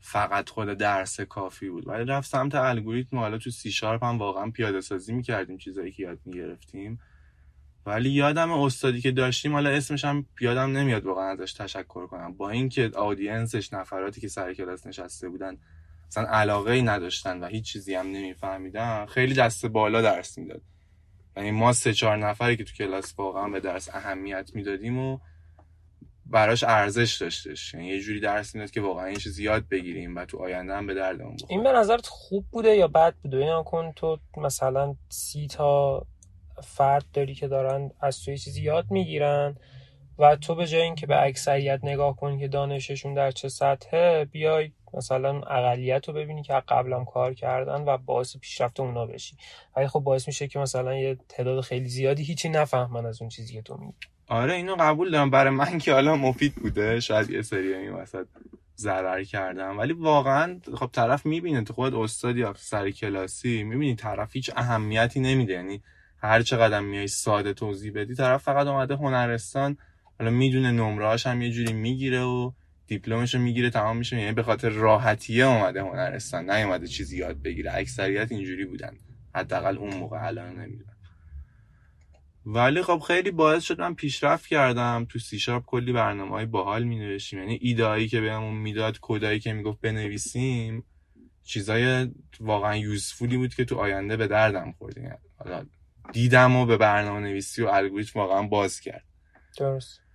فقط 0.00 0.48
خود 0.48 0.68
درس 0.68 1.20
کافی 1.20 1.68
بود. 1.70 1.88
ولی 1.88 2.04
رفت 2.04 2.30
سمت 2.30 2.54
الگوریتم 2.54 3.18
حالا 3.18 3.38
تو 3.38 3.50
سی 3.50 3.70
شارپ 3.70 4.04
هم 4.04 4.18
واقعا 4.18 4.50
پیاده 4.50 4.80
سازی 4.80 5.12
می‌کردیم 5.12 5.58
چیزایی 5.58 5.92
که 5.92 6.02
یاد 6.02 6.18
می‌گرفتیم. 6.24 7.00
ولی 7.86 8.10
یادم 8.10 8.50
استادی 8.50 9.00
که 9.00 9.10
داشتیم 9.10 9.52
حالا 9.52 9.70
اسمش 9.70 10.04
هم 10.04 10.26
یادم 10.40 10.76
نمیاد 10.76 11.06
واقعا 11.06 11.32
ازش 11.32 11.52
تشکر 11.52 12.06
کنم. 12.06 12.32
با 12.32 12.50
اینکه 12.50 12.90
audience 12.94 13.56
ش 13.56 13.72
نفراتی 13.72 14.20
که 14.20 14.28
سر 14.28 14.54
کلاس 14.54 14.86
نشسته 14.86 15.28
بودن 15.28 15.58
اصلا 16.08 16.26
علاقه 16.28 16.72
ای 16.72 16.82
نداشتن 16.82 17.40
و 17.40 17.46
هیچ 17.46 17.72
چیزی 17.72 17.94
هم 17.94 18.06
نمیفهمیدن. 18.06 19.06
خیلی 19.06 19.34
دست 19.34 19.66
بالا 19.66 20.02
درس 20.02 20.38
می‌داد. 20.38 20.62
یعنی 21.36 21.50
ما 21.50 21.72
سه 21.72 21.92
چهار 21.92 22.16
نفری 22.16 22.56
که 22.56 22.64
تو 22.64 22.72
کلاس 22.72 23.14
واقعا 23.18 23.48
به 23.48 23.60
درس 23.60 23.88
اهمیت 23.88 24.50
می‌دادیم 24.54 24.98
و 24.98 25.18
براش 26.26 26.64
ارزش 26.64 27.16
داشتش. 27.20 27.74
یعنی 27.74 27.86
یه 27.86 28.00
جوری 28.00 28.20
درس 28.20 28.54
می‌داد 28.54 28.70
که 28.70 28.80
واقعا 28.80 29.04
این 29.04 29.16
چیز 29.16 29.38
یاد 29.38 29.68
بگیریم 29.68 30.16
و 30.16 30.24
تو 30.24 30.38
آینده 30.38 30.74
هم 30.74 30.86
به 30.86 30.94
دردمون 30.94 31.36
بخوره. 31.36 31.50
این 31.50 31.62
به 31.62 31.72
نظرت 31.72 32.06
خوب 32.06 32.46
بوده 32.50 32.76
یا 32.76 32.88
بد 32.88 33.14
بوده؟ 33.22 33.36
اینا 33.36 33.62
کن 33.62 33.92
تو 33.92 34.18
مثلا 34.36 34.94
سی 35.08 35.46
تا 35.46 36.06
فرد 36.62 37.04
داری 37.12 37.34
که 37.34 37.48
دارن 37.48 37.90
از 38.00 38.24
توی 38.24 38.38
چیزی 38.38 38.62
یاد 38.62 38.90
می‌گیرن 38.90 39.56
و 40.18 40.36
تو 40.36 40.54
به 40.54 40.66
جای 40.66 40.82
اینکه 40.82 41.06
به 41.06 41.22
اکثریت 41.22 41.80
نگاه 41.82 42.16
کنی 42.16 42.38
که 42.38 42.48
دانششون 42.48 43.14
در 43.14 43.30
چه 43.30 43.48
سطحه 43.48 44.24
بیای 44.24 44.72
مثلا 44.96 45.40
اقلیت 45.40 46.08
رو 46.08 46.14
ببینی 46.14 46.42
که 46.42 46.62
قبلا 46.68 47.04
کار 47.04 47.34
کردن 47.34 47.84
و 47.84 47.98
باعث 47.98 48.36
پیشرفت 48.36 48.80
اونا 48.80 49.06
بشی. 49.06 49.36
ولی 49.76 49.88
خب 49.88 50.00
باعث 50.00 50.26
میشه 50.26 50.48
که 50.48 50.58
مثلا 50.58 50.94
یه 50.94 51.18
تعداد 51.28 51.60
خیلی 51.60 51.88
زیادی 51.88 52.22
هیچی 52.22 52.48
نفهمن 52.48 53.06
از 53.06 53.22
اون 53.22 53.28
چیزی 53.28 53.54
که 53.54 53.62
تو 53.62 53.76
میگی. 53.76 53.94
آره 54.28 54.54
اینو 54.54 54.76
قبول 54.78 55.10
دارم. 55.10 55.30
برای 55.30 55.50
من 55.50 55.78
که 55.78 55.92
حالا 55.92 56.16
مفید 56.16 56.54
بوده. 56.54 57.00
شاید 57.00 57.30
یه 57.30 57.42
سری 57.42 57.74
این 57.74 57.92
وسط 57.92 58.26
ضرر 58.76 59.24
کردم. 59.24 59.78
ولی 59.78 59.92
واقعا 59.92 60.60
خب 60.74 60.90
طرف 60.92 61.26
می‌بینه. 61.26 61.64
تو 61.64 61.72
خود 61.72 61.94
استادی 61.94 62.40
یا 62.40 62.54
سر 62.56 62.90
کلاسی. 62.90 63.62
می‌بینی 63.62 63.94
طرف 63.94 64.36
هیچ 64.36 64.50
اهمیتی 64.56 65.20
نمیده. 65.20 65.52
یعنی 65.52 65.82
هر 66.22 66.42
چقدر 66.42 66.80
میای 66.80 67.08
ساده 67.08 67.52
توضیح 67.52 67.92
بدی 67.94 68.14
طرف 68.14 68.42
فقط 68.42 68.66
اومده 68.66 68.94
هنرستان 68.94 69.76
حالا 70.18 70.30
می‌دونه 70.30 70.70
نمرهاش 70.70 71.26
هم 71.26 71.42
یه 71.42 71.50
جوری 71.50 71.72
می‌گیره 71.72 72.22
و 72.22 72.52
دیپلمش 72.86 73.34
رو 73.34 73.40
می‌گیره 73.40 73.70
تمام 73.70 73.96
میشه 73.96 74.20
یعنی 74.20 74.32
به 74.32 74.42
خاطر 74.42 74.68
راحتیه 74.68 75.44
اومده 75.44 75.82
هنرستان 75.82 76.50
اومده 76.50 76.86
چیزی 76.86 77.18
یاد 77.18 77.42
بگیره. 77.42 77.74
اکثریت 77.74 78.32
اینجوری 78.32 78.64
بودن. 78.64 78.96
حداقل 79.34 79.78
اون 79.78 79.94
موقع 79.94 80.26
الان 80.26 80.60
نمی‌دونم. 80.60 80.96
ولی 82.46 82.82
خب 82.82 82.98
خیلی 83.06 83.30
باعث 83.30 83.62
شد 83.62 83.80
من 83.80 83.94
پیشرفت 83.94 84.46
کردم. 84.46 85.06
تو 85.08 85.18
سی 85.18 85.38
شارپ 85.38 85.64
کلی 85.66 85.92
برنامه 85.92 86.30
های 86.30 86.46
باحال 86.46 86.82
می 86.84 86.98
نوشتیم 86.98 87.38
یعنی 87.38 87.58
ایدهایی 87.60 88.08
که 88.08 88.20
بهمون 88.20 88.54
می‌داد 88.54 88.98
کدایی 89.00 89.40
که 89.40 89.52
می‌گفت 89.52 89.80
بنویسیم 89.80 90.84
چیزای 91.44 92.10
واقعا 92.40 92.76
یوزفولی 92.76 93.36
بود 93.36 93.54
که 93.54 93.64
تو 93.64 93.76
آینده 93.76 94.16
به 94.16 94.26
دردم 94.26 94.72
خورد. 94.78 94.98
یعنی 94.98 95.10
حالا 95.36 95.66
دیدم 96.12 96.56
و 96.56 96.66
به 96.66 96.76
برنامه 96.76 97.20
نویسی 97.20 97.62
و 97.62 97.66
الگوریتم 97.66 98.20
واقعا 98.20 98.42
باز 98.42 98.80
کرد. 98.80 99.04
درست. 99.58 100.05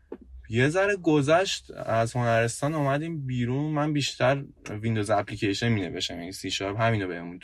یه 0.51 0.69
ذره 0.69 0.95
گذشت 0.95 1.71
از 1.71 2.13
هنرستان 2.13 2.73
اومدیم 2.73 3.25
بیرون. 3.25 3.71
من 3.71 3.93
بیشتر 3.93 4.43
Windows 4.69 5.09
application 5.09 5.69
می 5.69 5.81
نوشتم 5.81 6.19
یعنی 6.19 6.31
سی 6.31 6.51
شارپ 6.51 6.81
همینو 6.81 7.07
بهمون 7.07 7.39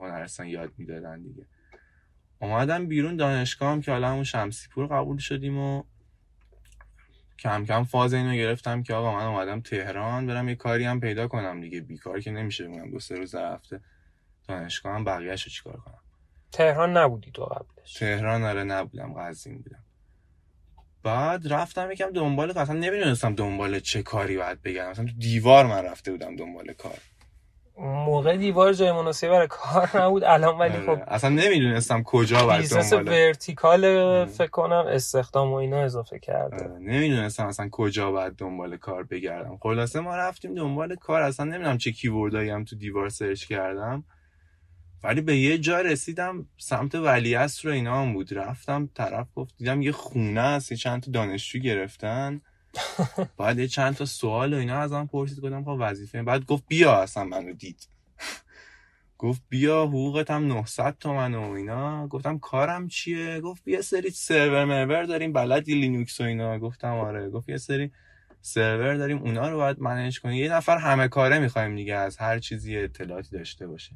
هنرستان 0.00 0.46
یاد 0.46 0.72
می‌دادن 0.78 1.22
دیگه. 1.22 1.46
اومدم 2.38 2.86
بیرون 2.86 3.16
دانشگاه 3.16 3.72
هم 3.72 3.80
که 3.80 3.92
حالا 3.92 4.08
همون 4.08 4.24
شمسی 4.24 4.68
پور 4.68 4.86
قبول 4.86 5.18
شدیم 5.18 5.58
و 5.58 5.82
کم 7.38 7.64
کم 7.64 7.84
فاز 7.84 8.14
اینو 8.14 8.34
گرفتم 8.34 8.82
که 8.82 8.94
آقا 8.94 9.18
من 9.18 9.24
اومدم 9.24 9.60
تهران 9.60 10.26
برم 10.26 10.48
یه 10.48 10.54
کاری 10.54 10.84
هم 10.84 11.00
پیدا 11.00 11.28
کنم 11.28 11.60
دیگه. 11.60 11.80
بیکار 11.80 12.20
که 12.20 12.30
نمیشه 12.30 12.68
بگم 12.68 12.90
دو 12.90 13.00
سه 13.00 13.14
روز 13.14 13.34
هفته 13.34 13.80
دانشگاه 14.48 14.94
هم 14.94 15.04
بقیهش 15.04 15.42
رو 15.42 15.50
چیکار 15.50 15.76
کنم؟ 15.76 15.98
تهران 16.52 16.96
نبودی 16.96 17.30
تو 17.30 17.44
قبلش. 17.44 17.94
تهران 17.94 18.42
آره 18.42 18.64
نبودم. 18.64 19.14
قزوین 19.14 19.58
بودم. 19.58 19.84
بعد 21.02 21.52
رفتم 21.52 21.90
یکم 21.90 22.10
دنبال 22.10 22.58
اصلا 22.58 22.76
نمی‌دونستم 22.76 23.34
دنبال 23.34 23.80
چه 23.80 24.02
کاری 24.02 24.36
باید 24.36 24.62
بگم 24.62 24.88
اصلا 24.88 25.04
تو 25.04 25.12
دیوار 25.18 25.66
من 25.66 25.84
رفته 25.84 26.12
بودم 26.12 26.36
دنبال 26.36 26.72
کار. 26.72 26.98
موقع 27.76 28.36
دیوار 28.36 28.72
جای 28.72 28.92
مناسبی 28.92 29.30
برای 29.30 29.46
کار 29.50 29.90
نبود 29.94 30.24
الان 30.24 30.58
ولی 30.58 30.76
آره. 30.76 30.86
خب 30.86 31.02
اصلا 31.08 31.30
نمی‌دونستم 31.30 32.02
کجا 32.02 32.46
باید 32.46 32.60
business 32.60 32.92
vertical 32.92 33.80
فکر 34.26 34.50
کنم 34.50 34.84
استخدام 34.88 35.52
و 35.52 35.54
اینا 35.54 35.82
اضافه 35.82 36.18
کرده. 36.18 36.56
آره، 36.56 36.78
نمی‌دونستم 36.78 37.46
اصلا 37.46 37.68
کجا 37.72 38.10
باید 38.10 38.36
دنبال 38.36 38.76
کار 38.76 39.02
بگردم. 39.02 39.58
خلاصه 39.60 40.00
ما 40.00 40.16
رفتیم 40.16 40.54
دنبال 40.54 40.96
کار. 40.96 41.22
اصلا 41.22 41.46
نمی‌دونم 41.46 41.78
چه 41.78 41.92
keyword 41.92 42.37
ایی 42.37 42.50
هم 42.50 42.64
تو 42.64 42.76
دیوار 42.76 43.08
سرچ 43.08 43.44
کردم. 43.44 44.04
ولی 45.02 45.20
به 45.20 45.36
یه 45.36 45.58
جا 45.58 45.80
رسیدم 45.80 46.46
سمت 46.56 46.94
ولیعصر 46.94 47.68
رو 47.68 47.74
اینا 47.74 48.02
هم 48.02 48.12
بود. 48.12 48.34
رفتم 48.34 48.88
طرف 48.94 49.26
گفت 49.34 49.54
دیدم 49.56 49.82
یه 49.82 49.92
خونه 49.92 50.40
است 50.40 50.70
یه 50.70 50.76
چند 50.78 51.02
تا 51.02 51.10
دانشجو 51.10 51.58
گرفتن. 51.58 52.40
بعد 53.38 53.58
یه 53.58 53.68
چند 53.68 53.94
تا 53.96 54.04
سوال 54.04 54.54
و 54.54 54.56
اینا 54.56 54.78
از 54.78 54.92
من 54.92 55.06
پرسید. 55.06 55.40
گفتم 55.40 55.64
خب 55.64 55.76
وظیفه. 55.80 56.22
بعد 56.22 56.44
گفت 56.44 56.64
بیا 56.68 57.02
اصلا 57.02 57.24
منو 57.24 57.52
دید. 57.52 57.88
گفت 59.18 59.42
بیا 59.48 59.86
حقوقت 59.86 60.30
هم 60.30 60.46
900 60.46 60.96
تومن 61.00 61.34
و 61.34 61.50
اینا. 61.50 62.08
گفتم 62.08 62.38
کارم 62.38 62.88
چیه؟ 62.88 63.40
گفت 63.40 63.68
یه 63.68 63.80
سری 63.80 64.10
سرور 64.10 64.64
مرور 64.64 65.04
داریم 65.04 65.32
بلدی 65.32 65.74
لینوکس 65.74 66.20
و 66.20 66.24
اینا. 66.24 66.58
گفتم 66.58 66.94
آره. 66.94 67.30
گفت 67.30 67.48
یه 67.48 67.56
سری 67.56 67.92
سرور 68.42 68.94
داریم 68.94 69.18
اونا 69.18 69.48
رو 69.48 69.56
باید 69.56 69.80
منیج 69.80 70.20
کنی. 70.20 70.36
یه 70.38 70.52
نفر 70.52 70.78
همه 70.78 71.08
کاره 71.08 71.38
می‌خوایم 71.38 71.76
دیگه 71.76 71.94
از 71.94 72.16
هر 72.16 72.38
چیزی 72.38 72.78
اطلاعاتی 72.78 73.30
داشته 73.30 73.66
باشه. 73.66 73.92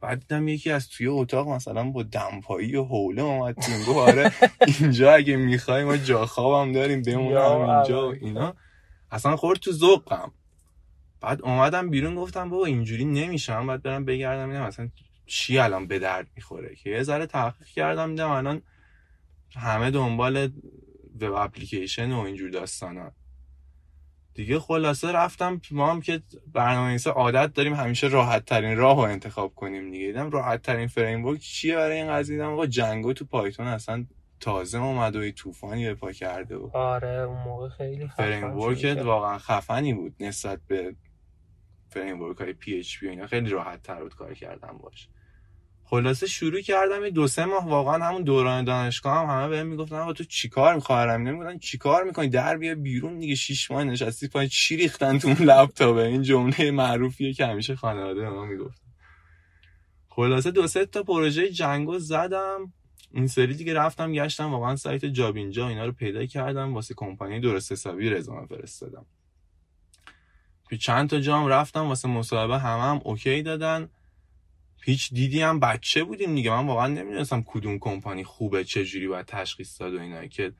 بعد 0.00 0.20
دیدم 0.20 0.48
یکی 0.48 0.70
از 0.70 0.88
توی 0.88 1.06
اتاق 1.06 1.48
مثلا 1.48 1.84
با 1.84 2.02
دمپایی 2.02 2.76
و 2.76 2.84
حوله 2.84 3.22
اومد 3.22 3.56
گفت 3.56 3.98
آره 3.98 4.32
اینجا 4.80 5.12
اگه 5.12 5.36
می‌خوای 5.36 5.84
ما 5.84 5.96
جا 5.96 6.26
خوابم 6.26 6.72
داریم 6.72 7.02
بمونم 7.02 7.30
یا 7.30 7.76
اینجا 7.76 8.02
و 8.02 8.04
اول. 8.04 8.18
اینا. 8.20 8.54
اصلا 9.10 9.36
خورد 9.36 9.58
تو 9.58 9.72
ذوقم. 9.72 10.32
بعد 11.20 11.42
اومدم 11.42 11.90
بیرون 11.90 12.14
گفتم 12.14 12.50
بابا 12.50 12.64
اینجوری 12.64 13.04
نمیشم. 13.04 13.66
بعد 13.66 13.82
برم 13.82 14.04
بگردم 14.04 14.48
ببینم 14.48 14.62
اصلا 14.64 14.88
چی 15.26 15.58
الان 15.58 15.86
به 15.86 15.98
درد 15.98 16.26
می‌خوره. 16.36 16.74
که 16.74 16.90
یه 16.90 17.02
ذره 17.02 17.26
تحقیق 17.26 17.66
کردم 17.66 18.10
دیدم 18.10 18.30
الان 18.30 18.62
همه 19.56 19.90
دنبال 19.90 20.52
وب 21.20 21.32
اپلیکیشن 21.32 22.12
و 22.12 22.18
اینجور 22.18 22.50
داستانا 22.50 23.12
دیگه 24.38 24.58
خلاصه 24.58 25.12
رفتم 25.12 25.60
ما 25.70 25.90
هم 25.90 26.00
که 26.00 26.22
برنامه 26.52 26.98
عادت 27.06 27.52
داریم 27.54 27.74
همیشه 27.74 28.06
راحت 28.06 28.44
ترین 28.44 28.76
راه 28.76 28.96
رو 28.96 29.02
انتخاب 29.02 29.54
کنیم 29.54 29.90
دیگه. 29.90 30.06
دیدم 30.06 30.30
راحت 30.30 30.62
ترین 30.62 30.86
فریم 30.86 31.36
چیه 31.36 31.76
برای 31.76 31.96
این 31.96 32.12
قضیه؟ 32.12 32.36
دیدم 32.36 32.52
آقا 32.52 32.66
جنگو 32.66 33.12
تو 33.12 33.24
پایتون 33.24 33.66
اصلا 33.66 34.04
تازه 34.40 34.78
اومد 34.78 35.16
و 35.16 35.30
طوفانی 35.30 35.86
به 35.86 35.94
پا 35.94 36.12
کرده 36.12 36.56
و 36.56 36.70
آره 36.76 37.08
اون 37.08 37.42
موقع 37.42 37.68
خیلی 37.68 38.08
خفن 38.08 38.16
framework. 38.16 39.02
واقعا 39.04 39.38
خفنی 39.38 39.94
بود 39.94 40.14
نسبت 40.20 40.60
به 40.66 40.94
framework 41.90 42.38
های 42.38 42.52
PHP 42.52 43.08
اینا. 43.08 43.26
خیلی 43.26 43.50
راحت 43.50 43.82
تر 43.82 44.02
بود 44.02 44.14
کار 44.14 44.34
کردن 44.34 44.78
باش. 44.78 45.08
خلاصه 45.90 46.26
شروع 46.26 46.60
کردم 46.60 47.08
دو 47.08 47.26
سه 47.26 47.44
ماه 47.44 47.68
واقعا 47.68 48.04
همون 48.04 48.22
دوران 48.22 48.64
دانشگاه 48.64 49.18
هم 49.18 49.26
همه 49.26 49.48
بهم 49.48 49.66
می‌گفتن 49.66 49.96
آقا 49.96 50.12
تو 50.12 50.24
چیکار 50.24 50.74
می‌خوام 50.74 51.28
نمی‌گفتن 51.28 51.58
چیکار 51.58 52.04
می‌کنی؟ 52.04 52.28
در 52.28 52.56
بیا 52.56 52.74
بیرون 52.74 53.18
دیگه 53.18 53.34
شیش 53.34 53.70
ماه 53.70 53.84
نشستی 53.84 54.28
پای 54.28 54.48
چی 54.48 54.76
ریختن 54.76 55.18
تو 55.18 55.28
اون 55.28 55.36
لپتاپه؟ 55.36 56.00
این 56.00 56.22
جمله 56.22 56.70
معروفیه 56.70 57.32
که 57.32 57.46
همیشه 57.46 57.76
خانواده 57.76 58.28
ما 58.28 58.44
می‌گفتن. 58.44 58.84
خلاصه 60.08 60.50
دو 60.50 60.66
سه 60.66 60.86
تا 60.86 61.02
پروژه 61.02 61.50
جنگو 61.50 61.98
زدم. 61.98 62.72
این 63.12 63.26
سری 63.26 63.54
دیگه 63.54 63.74
رفتم 63.74 64.12
گشتم 64.12 64.52
واقعا 64.52 64.76
سایت 64.76 65.04
جاب 65.04 65.36
اینجا 65.36 65.68
اینا 65.68 65.86
رو 65.86 65.92
پیدا 65.92 66.26
کردم. 66.26 66.74
واسه 66.74 66.94
کمپانی 66.94 67.40
درست 67.40 67.72
حسابی 67.72 68.10
رزومه 68.10 68.46
فرستادم. 68.46 69.06
تو 70.70 70.76
چند 70.76 71.10
تا 71.10 71.20
جام 71.20 71.46
رفتم 71.46 71.86
واسه 71.86 72.08
مصاحبه 72.08 72.58
همه 72.58 72.82
هم 72.82 73.00
اوکی 73.04 73.42
دادن. 73.42 73.88
هیچ 74.88 75.14
دیدی 75.14 75.40
هم 75.40 75.60
بچه 75.60 76.04
بودیم 76.04 76.34
دیگه. 76.34 76.50
من 76.50 76.66
واقعا 76.66 76.86
نمی‌دونستم 76.86 77.42
کدوم 77.46 77.78
کمپانی 77.78 78.24
خوبه 78.24 78.64
چه 78.64 78.84
جوری 78.84 79.08
باید 79.08 79.26
تشخیص 79.26 79.80
داد 79.80 79.94
و 79.94 80.00
اینا. 80.00 80.26
که 80.26 80.52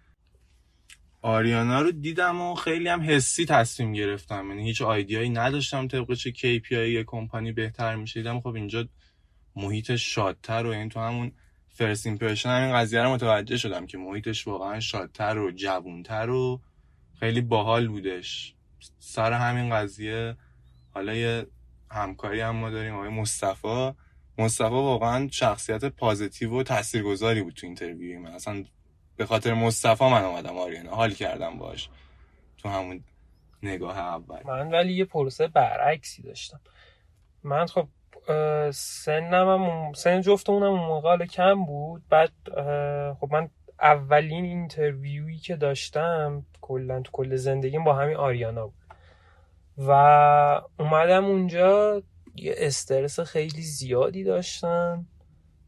آریانا 1.22 1.82
رو 1.82 1.92
دیدم 1.92 2.40
و 2.40 2.54
خیلی 2.54 2.88
هم 2.88 3.00
حسی 3.00 3.44
تصمیم 3.44 3.92
گرفتم. 3.92 4.48
یعنی 4.48 4.64
هیچ 4.64 4.82
آیدیایی 4.82 5.30
نداشتم 5.30 5.88
طبق 5.88 6.14
چه 6.14 6.32
KPI 6.32 6.72
یه 6.72 7.04
کمپانی 7.04 7.52
بهتر 7.52 7.96
میشه 7.96 8.20
دیدم 8.20 8.40
خب 8.40 8.54
اینجا 8.54 8.88
محیطش 9.56 10.14
شادتر 10.14 10.66
و 10.66 10.70
این 10.70 10.88
تو 10.88 11.00
همون 11.00 11.32
first 11.68 12.06
impression 12.06 12.48
همین 12.48 12.74
قضیه 12.74 13.02
رو 13.02 13.10
متوجه 13.10 13.56
شدم 13.56 13.86
که 13.86 13.98
محیطش 13.98 14.46
واقعا 14.46 14.80
شادتر 14.80 15.38
و 15.38 15.50
جوونتر 15.50 16.30
و 16.30 16.60
خیلی 17.20 17.40
باحال 17.40 17.88
بودش. 17.88 18.54
سر 18.98 19.32
همین 19.32 19.74
قضیه 19.74 20.36
حالا 20.94 21.14
یه 21.14 21.46
همکاری 21.90 22.40
هم 22.40 22.56
ما 22.56 22.70
داریم 22.70 22.94
آقای 22.94 23.08
مصطفی. 23.08 23.92
مصطفی 24.38 24.70
واقعا 24.74 25.28
شخصیت 25.32 25.84
positive 25.84 26.60
و 26.60 26.62
تاثیرگذاری 26.62 27.42
بود 27.42 27.54
تو 27.54 27.66
interview 27.66 28.20
من. 28.20 28.32
اصلا 28.32 28.64
به 29.16 29.26
خاطر 29.26 29.54
مصطفی 29.54 30.04
من 30.04 30.24
اومدم 30.24 30.58
آریانا. 30.58 30.90
حال 30.90 31.10
کردم 31.10 31.58
باش. 31.58 31.88
تو 32.58 32.68
همون 32.68 33.04
نگاه 33.62 33.98
اول. 33.98 34.40
من 34.44 34.70
ولی 34.70 34.92
یه 34.92 35.04
پروسه 35.04 35.48
برعکسی 35.48 36.22
داشتم. 36.22 36.60
من 37.44 37.66
خب 37.66 37.88
سنم 38.70 39.48
هم 39.48 39.92
سن 39.92 40.20
جفتمونم 40.20 40.70
اون 40.70 40.80
موقع 40.80 41.26
کم 41.26 41.64
بود. 41.64 42.02
بعد 42.10 42.32
خب 43.20 43.28
من 43.30 43.48
اولین 43.80 44.44
اینترویویی 44.44 45.38
که 45.38 45.56
داشتم 45.56 46.46
کلا 46.60 47.00
تو 47.00 47.10
کل 47.12 47.36
زندگیم 47.36 47.84
با 47.84 47.94
همین 47.94 48.16
آریانا 48.16 48.66
بود. 48.66 48.74
و 49.78 49.92
اومدم 50.78 51.24
اونجا 51.24 52.02
یه 52.42 52.54
استرس 52.56 53.20
خیلی 53.20 53.62
زیادی 53.62 54.24
داشتم 54.24 55.06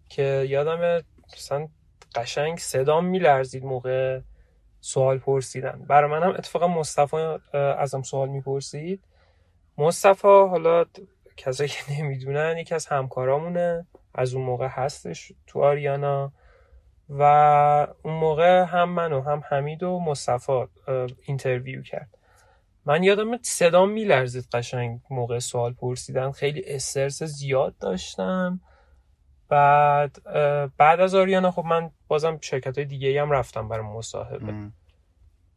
که 0.08 0.46
یادم 0.48 1.04
مثلا 1.32 1.68
قشنگ 2.14 2.58
صدام 2.58 3.04
میلرزید 3.04 3.64
موقع 3.64 4.20
سوال 4.80 5.18
پرسیدن. 5.18 5.84
برای 5.88 6.10
منم 6.10 6.30
اتفاقا 6.30 6.68
مصطفی 6.68 7.16
ازم 7.78 8.02
سوال 8.02 8.28
می‌پرسید. 8.28 9.04
مصطفی 9.78 10.28
حالا 10.28 10.84
کسایی 11.36 11.68
که 11.68 11.92
نمی‌دونن 11.92 12.58
یکی 12.58 12.74
از 12.74 12.86
همکارامونه. 12.86 13.86
از 14.14 14.34
اون 14.34 14.44
موقع 14.44 14.68
هستش 14.70 15.32
تو 15.46 15.62
آریانا. 15.62 16.32
و 17.08 17.22
اون 18.02 18.14
موقع 18.14 18.64
هم 18.64 18.88
من 18.88 19.12
و 19.12 19.20
هم 19.20 19.42
حمید 19.48 19.82
و 19.82 20.00
مصطفی 20.00 20.64
interview 21.22 21.82
کرد. 21.82 22.18
من 22.84 23.02
یادم 23.02 23.42
صدام 23.42 23.90
میلرزید 23.90 24.48
قشنگ 24.52 25.00
موقع 25.10 25.38
سوال 25.38 25.72
پرسیدن. 25.72 26.30
خیلی 26.30 26.62
استرس 26.66 27.22
زیاد 27.22 27.78
داشتم. 27.78 28.60
بعد 29.48 30.22
بعد 30.76 31.00
از 31.00 31.14
آریانا 31.14 31.50
خب 31.50 31.64
من 31.64 31.90
بازم 32.08 32.38
شرکت 32.40 32.78
های 32.78 32.84
دیگه 32.84 33.22
هم 33.22 33.30
رفتم 33.30 33.68
برای 33.68 33.86
مصاحبه. 33.86 34.48
ام. 34.48 34.72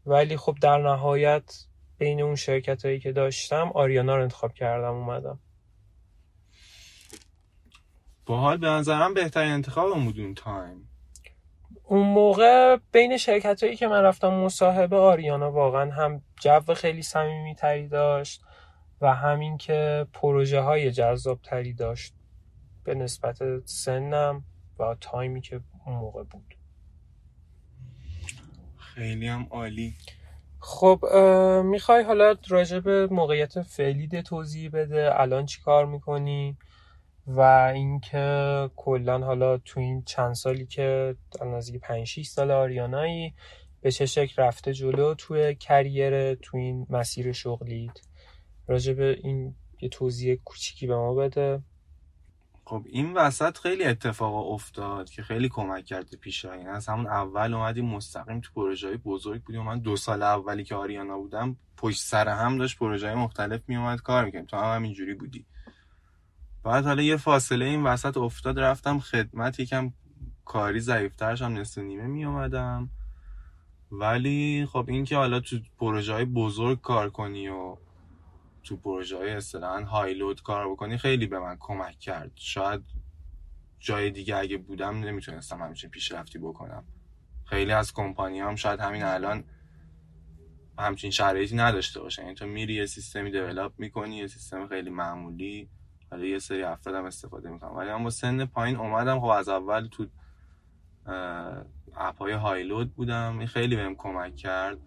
ولی 0.05 0.37
خب 0.37 0.57
در 0.61 0.77
نهایت 0.77 1.65
بین 1.97 2.21
اون 2.21 2.35
شرکت 2.35 2.85
هایی 2.85 2.99
که 2.99 3.11
داشتم 3.11 3.71
آریانا 3.75 4.15
رو 4.15 4.23
انتخاب 4.23 4.53
کردم 4.53 4.93
اومدم. 4.93 5.39
باحال 8.25 8.57
به 8.57 8.67
نظرم 8.67 9.13
بهترین 9.13 9.51
انتخاب 9.51 10.03
بود 10.03 10.19
اون 10.19 10.33
تایم. 10.33 10.89
اون 11.85 12.07
موقع 12.07 12.77
بین 12.91 13.17
شرکت 13.17 13.63
هایی 13.63 13.75
که 13.75 13.87
من 13.87 14.01
رفتم 14.01 14.33
مصاحبه 14.33 14.95
آریانا 14.95 15.51
واقعا 15.51 15.91
هم 15.91 16.21
جو 16.41 16.73
خیلی 16.73 17.01
صمیمی 17.01 17.55
تری 17.55 17.87
داشت 17.87 18.41
و 19.01 19.13
همین 19.13 19.57
که 19.57 20.07
پروژه 20.13 20.61
های 20.61 20.91
جذاب 20.91 21.39
تری 21.41 21.73
داشت 21.73 22.13
به 22.83 22.95
نسبت 22.95 23.65
سنم 23.65 24.43
و 24.79 24.95
تایمی 25.01 25.41
که 25.41 25.61
اون 25.85 25.95
موقع 25.95 26.23
بود. 26.23 26.55
خیلی 28.77 29.27
هم 29.27 29.47
عالی. 29.49 29.93
خب 30.59 31.05
می‌خوای 31.65 32.03
حالا 32.03 32.35
راجع 32.47 32.79
به 32.79 33.07
موقعیت 33.07 33.61
فعلی 33.61 34.21
توضیح 34.21 34.69
بده. 34.73 35.21
الان 35.21 35.45
چی 35.45 35.61
کار 35.61 35.85
می‌کنی؟ 35.85 36.57
و 37.27 37.41
اینکه 37.75 38.69
کلا 38.75 39.19
حالا 39.19 39.57
تو 39.57 39.79
این 39.79 40.03
چند 40.03 40.33
سالی 40.33 40.65
که 40.65 41.15
نزدیک 41.45 41.81
5 41.81 42.07
6 42.07 42.27
سال 42.27 42.51
آریانایی 42.51 43.33
به 43.81 43.91
چه 43.91 44.05
شکل 44.05 44.43
رفته 44.43 44.73
جلو 44.73 45.13
توی 45.13 45.55
کریر 45.55 46.35
تو 46.35 46.57
این 46.57 46.87
مسیر 46.89 47.31
شغلیت. 47.31 47.99
راجع 48.67 48.93
به 48.93 49.19
این 49.23 49.55
یه 49.81 49.89
توضیح 49.89 50.35
کوچیکی 50.35 50.87
به 50.87 50.95
ما 50.95 51.13
بده. 51.13 51.61
خب 52.65 52.83
این 52.89 53.13
وسط 53.13 53.57
خیلی 53.57 53.83
اتفاق 53.83 54.51
افتاد 54.51 55.09
که 55.09 55.21
خیلی 55.21 55.49
کمک 55.49 55.85
کرد 55.85 56.09
به 56.09 56.17
پیشرفت 56.17 56.65
از 56.67 56.87
همون 56.87 57.07
اول 57.07 57.53
اومدیم 57.53 57.85
مستقیم 57.85 58.39
تو 58.39 58.49
پروژه 58.55 58.87
های 58.87 58.97
بزرگ 58.97 59.43
بودیم. 59.43 59.61
من 59.61 59.79
دو 59.79 59.95
سال 59.95 60.23
اولی 60.23 60.63
که 60.63 60.75
آریانا 60.75 61.17
بودم 61.17 61.57
پشت 61.77 62.01
سر 62.01 62.29
هم 62.29 62.57
داشت 62.57 62.77
پروژه 62.77 63.07
های 63.07 63.15
مختلف 63.15 63.61
میومد 63.67 64.01
کار 64.01 64.25
می‌کنیم 64.25 64.45
تو 64.45 64.57
هم 64.57 64.75
همینجوری 64.75 65.13
بودی. 65.13 65.45
بعد 66.63 66.85
حالا 66.85 67.03
یه 67.03 67.17
فاصله 67.17 67.65
این 67.65 67.83
وسط 67.83 68.17
افتاد 68.17 68.59
رفتم 68.59 68.99
خدمت 68.99 69.59
یکم 69.59 69.93
کاری 70.45 70.79
ضعیفترش 70.79 71.41
هم 71.41 71.53
نصف 71.53 71.77
نیمه 71.77 72.07
می 72.07 72.25
اومدم. 72.25 72.89
ولی 73.91 74.67
خب 74.71 74.85
این 74.87 75.05
که 75.05 75.17
حالا 75.17 75.39
تو 75.39 75.59
پروژه 75.79 76.13
های 76.13 76.25
بزرگ 76.25 76.81
کار 76.81 77.09
کنی 77.09 77.47
و 77.47 77.77
تو 78.63 78.77
پروژه 78.77 79.17
های 79.17 79.31
اصطلاحا 79.31 79.83
هایلود 79.83 80.41
کار 80.41 80.71
بکنی 80.71 80.97
خیلی 80.97 81.27
به 81.27 81.39
من 81.39 81.57
کمک 81.59 81.99
کرد. 81.99 82.31
شاید 82.35 82.83
جای 83.79 84.11
دیگه 84.11 84.37
اگه 84.37 84.57
بودم 84.57 84.99
نمی‌تونستم 84.99 85.61
همچین 85.61 85.89
پیشرفتی 85.89 86.39
بکنم. 86.39 86.83
خیلی 87.45 87.71
از 87.71 87.93
کمپانی 87.93 88.39
هم 88.39 88.55
شاید 88.55 88.79
همین 88.79 89.03
الان 89.03 89.43
همچین 90.79 91.11
شرایطی 91.11 91.55
نداشته 91.55 91.99
باشه 91.99 92.21
یعنی 92.21 92.35
تو 92.35 92.45
میری 92.45 92.73
یه 92.73 92.85
سیستمی 92.85 93.31
دیولاپ 93.31 93.73
می‌کنی 93.77 94.17
یه 94.17 94.27
سیستم 94.27 94.67
خیلی 94.67 94.89
معمولی. 94.89 95.69
حالا 96.13 96.25
یه 96.25 96.39
سری 96.39 96.63
افراد 96.63 96.95
هم 96.95 97.05
استفاده 97.05 97.49
می‌کنم. 97.49 97.75
ولی 97.75 97.89
من 97.89 98.03
با 98.03 98.09
سن 98.09 98.45
پایین 98.45 98.75
اومدم. 98.77 99.19
خب 99.19 99.25
از 99.25 99.49
اول 99.49 99.87
تو 99.91 100.05
اپ 101.95 102.17
های 102.17 102.33
هایلود 102.33 102.93
بودم. 102.93 103.37
این 103.37 103.47
خیلی 103.47 103.75
بهم 103.75 103.95
کمک 103.95 104.35
کرد. 104.35 104.77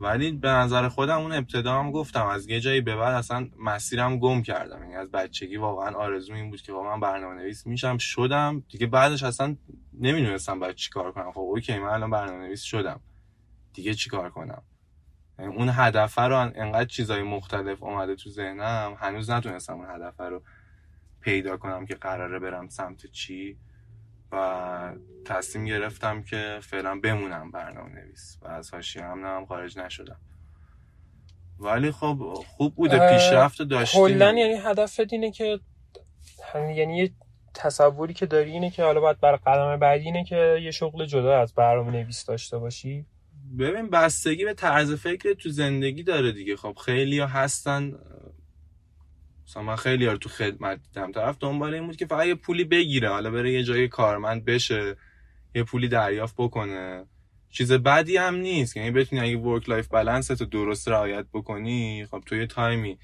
ولی 0.00 0.32
به 0.32 0.48
نظر 0.48 0.88
خودم 0.88 1.18
اون 1.18 1.32
ابتدا 1.32 1.78
هم 1.78 1.90
گفتم 1.90 2.26
از 2.26 2.48
یه 2.48 2.60
جایی 2.60 2.80
به 2.80 2.96
بعد 2.96 3.14
اصلا 3.14 3.48
مسیرم 3.58 4.18
گم 4.18 4.42
کردم. 4.42 4.82
یعنی 4.82 4.94
از 4.94 5.10
بچگی 5.10 5.56
واقعا 5.56 5.96
آرزو 5.96 6.34
این 6.34 6.50
بود 6.50 6.60
که 6.60 6.72
با 6.72 6.82
من 6.82 7.00
برنامه 7.00 7.34
نویس 7.34 7.66
میشم. 7.66 7.98
شدم. 7.98 8.62
دیگه 8.68 8.86
بعدش 8.86 9.22
اصلا 9.22 9.56
نمی‌دونستم 10.00 10.60
باید 10.60 10.74
چیکار 10.74 11.12
کنم. 11.12 11.32
خب 11.32 11.40
اوکی 11.40 11.78
من 11.78 11.88
الان 11.88 12.10
برنامه 12.10 12.46
نویس 12.46 12.62
شدم. 12.62 13.00
دیگه 13.72 13.94
چیکار 13.94 14.30
کنم؟ 14.30 14.46
یعنی 14.48 14.77
اون 15.38 15.70
هدف 15.72 16.18
رو 16.18 16.36
انقدر 16.36 16.84
چیزای 16.84 17.22
مختلف 17.22 17.82
اومده 17.82 18.14
تو 18.14 18.30
ذهنم 18.30 18.96
هنوز 18.98 19.30
نتونستم 19.30 19.74
اون 19.74 19.90
هدف 19.90 20.20
رو 20.20 20.42
پیدا 21.20 21.56
کنم 21.56 21.86
که 21.86 21.94
قراره 21.94 22.38
برم 22.38 22.68
سمت 22.68 23.06
چی 23.06 23.58
و 24.32 24.92
تصمیم 25.24 25.64
گرفتم 25.64 26.22
که 26.22 26.58
فعلا 26.62 27.00
بمونم 27.00 27.50
برنامه 27.50 27.90
نویس 27.90 28.38
و 28.42 28.48
از 28.48 28.74
حاشیه 28.74 29.04
هم 29.04 29.24
هم 29.24 29.46
خارج 29.46 29.78
نشدم. 29.78 30.20
ولی 31.58 31.90
خب 31.90 32.34
خوب 32.46 32.74
بوده 32.74 33.12
پیشرفت 33.12 33.62
داشتیم. 33.62 34.00
کلا 34.00 34.32
یعنی 34.32 34.54
هدف 34.64 35.00
اینه 35.12 35.30
که 35.30 35.60
یعنی 36.54 36.96
یه 36.96 37.10
تصوری 37.54 38.14
که 38.14 38.26
داری 38.26 38.50
اینه 38.50 38.70
که 38.70 38.84
حالا 38.84 39.00
باید 39.00 39.20
بر 39.20 39.36
قدم 39.36 39.76
بعدی 39.76 40.04
اینه 40.04 40.24
که 40.24 40.58
یه 40.62 40.70
شغل 40.70 41.06
جدا 41.06 41.40
از 41.40 41.54
برنامه 41.54 41.90
نویس 41.90 42.24
داشته 42.24 42.58
باشی. 42.58 43.06
ببین 43.58 43.90
بستگی 43.90 44.44
به 44.44 44.54
طرز 44.54 44.94
فکر 44.94 45.32
تو 45.32 45.48
زندگی 45.48 46.02
داره 46.02 46.32
دیگه. 46.32 46.56
خب 46.56 46.78
خیلی 46.84 47.18
ها 47.18 47.26
هستن. 47.26 47.98
مثلا 49.46 49.62
من 49.62 49.76
خیلی 49.76 50.06
رو 50.06 50.16
تو 50.16 50.28
خدمت 50.28 50.80
دیدم. 50.82 51.12
طرف 51.12 51.36
دنبال 51.40 51.74
این 51.74 51.86
بود 51.86 51.96
که 51.96 52.06
فقط 52.06 52.26
یه 52.26 52.34
پولی 52.34 52.64
بگیره. 52.64 53.08
حالا 53.08 53.30
بره 53.30 53.52
یه 53.52 53.62
جای 53.62 53.88
کارمند 53.88 54.44
بشه 54.44 54.96
یه 55.54 55.62
پولی 55.62 55.88
دریافت 55.88 56.34
بکنه. 56.38 57.04
چیز 57.50 57.72
بدی 57.72 58.16
هم 58.16 58.34
نیست. 58.34 58.76
یعنی 58.76 58.90
بتونی 58.90 59.22
اگه 59.22 59.36
work 59.36 59.68
life 59.68 59.88
balance 59.88 60.26
تو 60.26 60.44
درست 60.44 60.88
رعایت 60.88 61.26
بکنی 61.32 62.06
خب 62.10 62.22
تو 62.26 62.36
یه 62.36 62.46
تایمی 62.46 62.98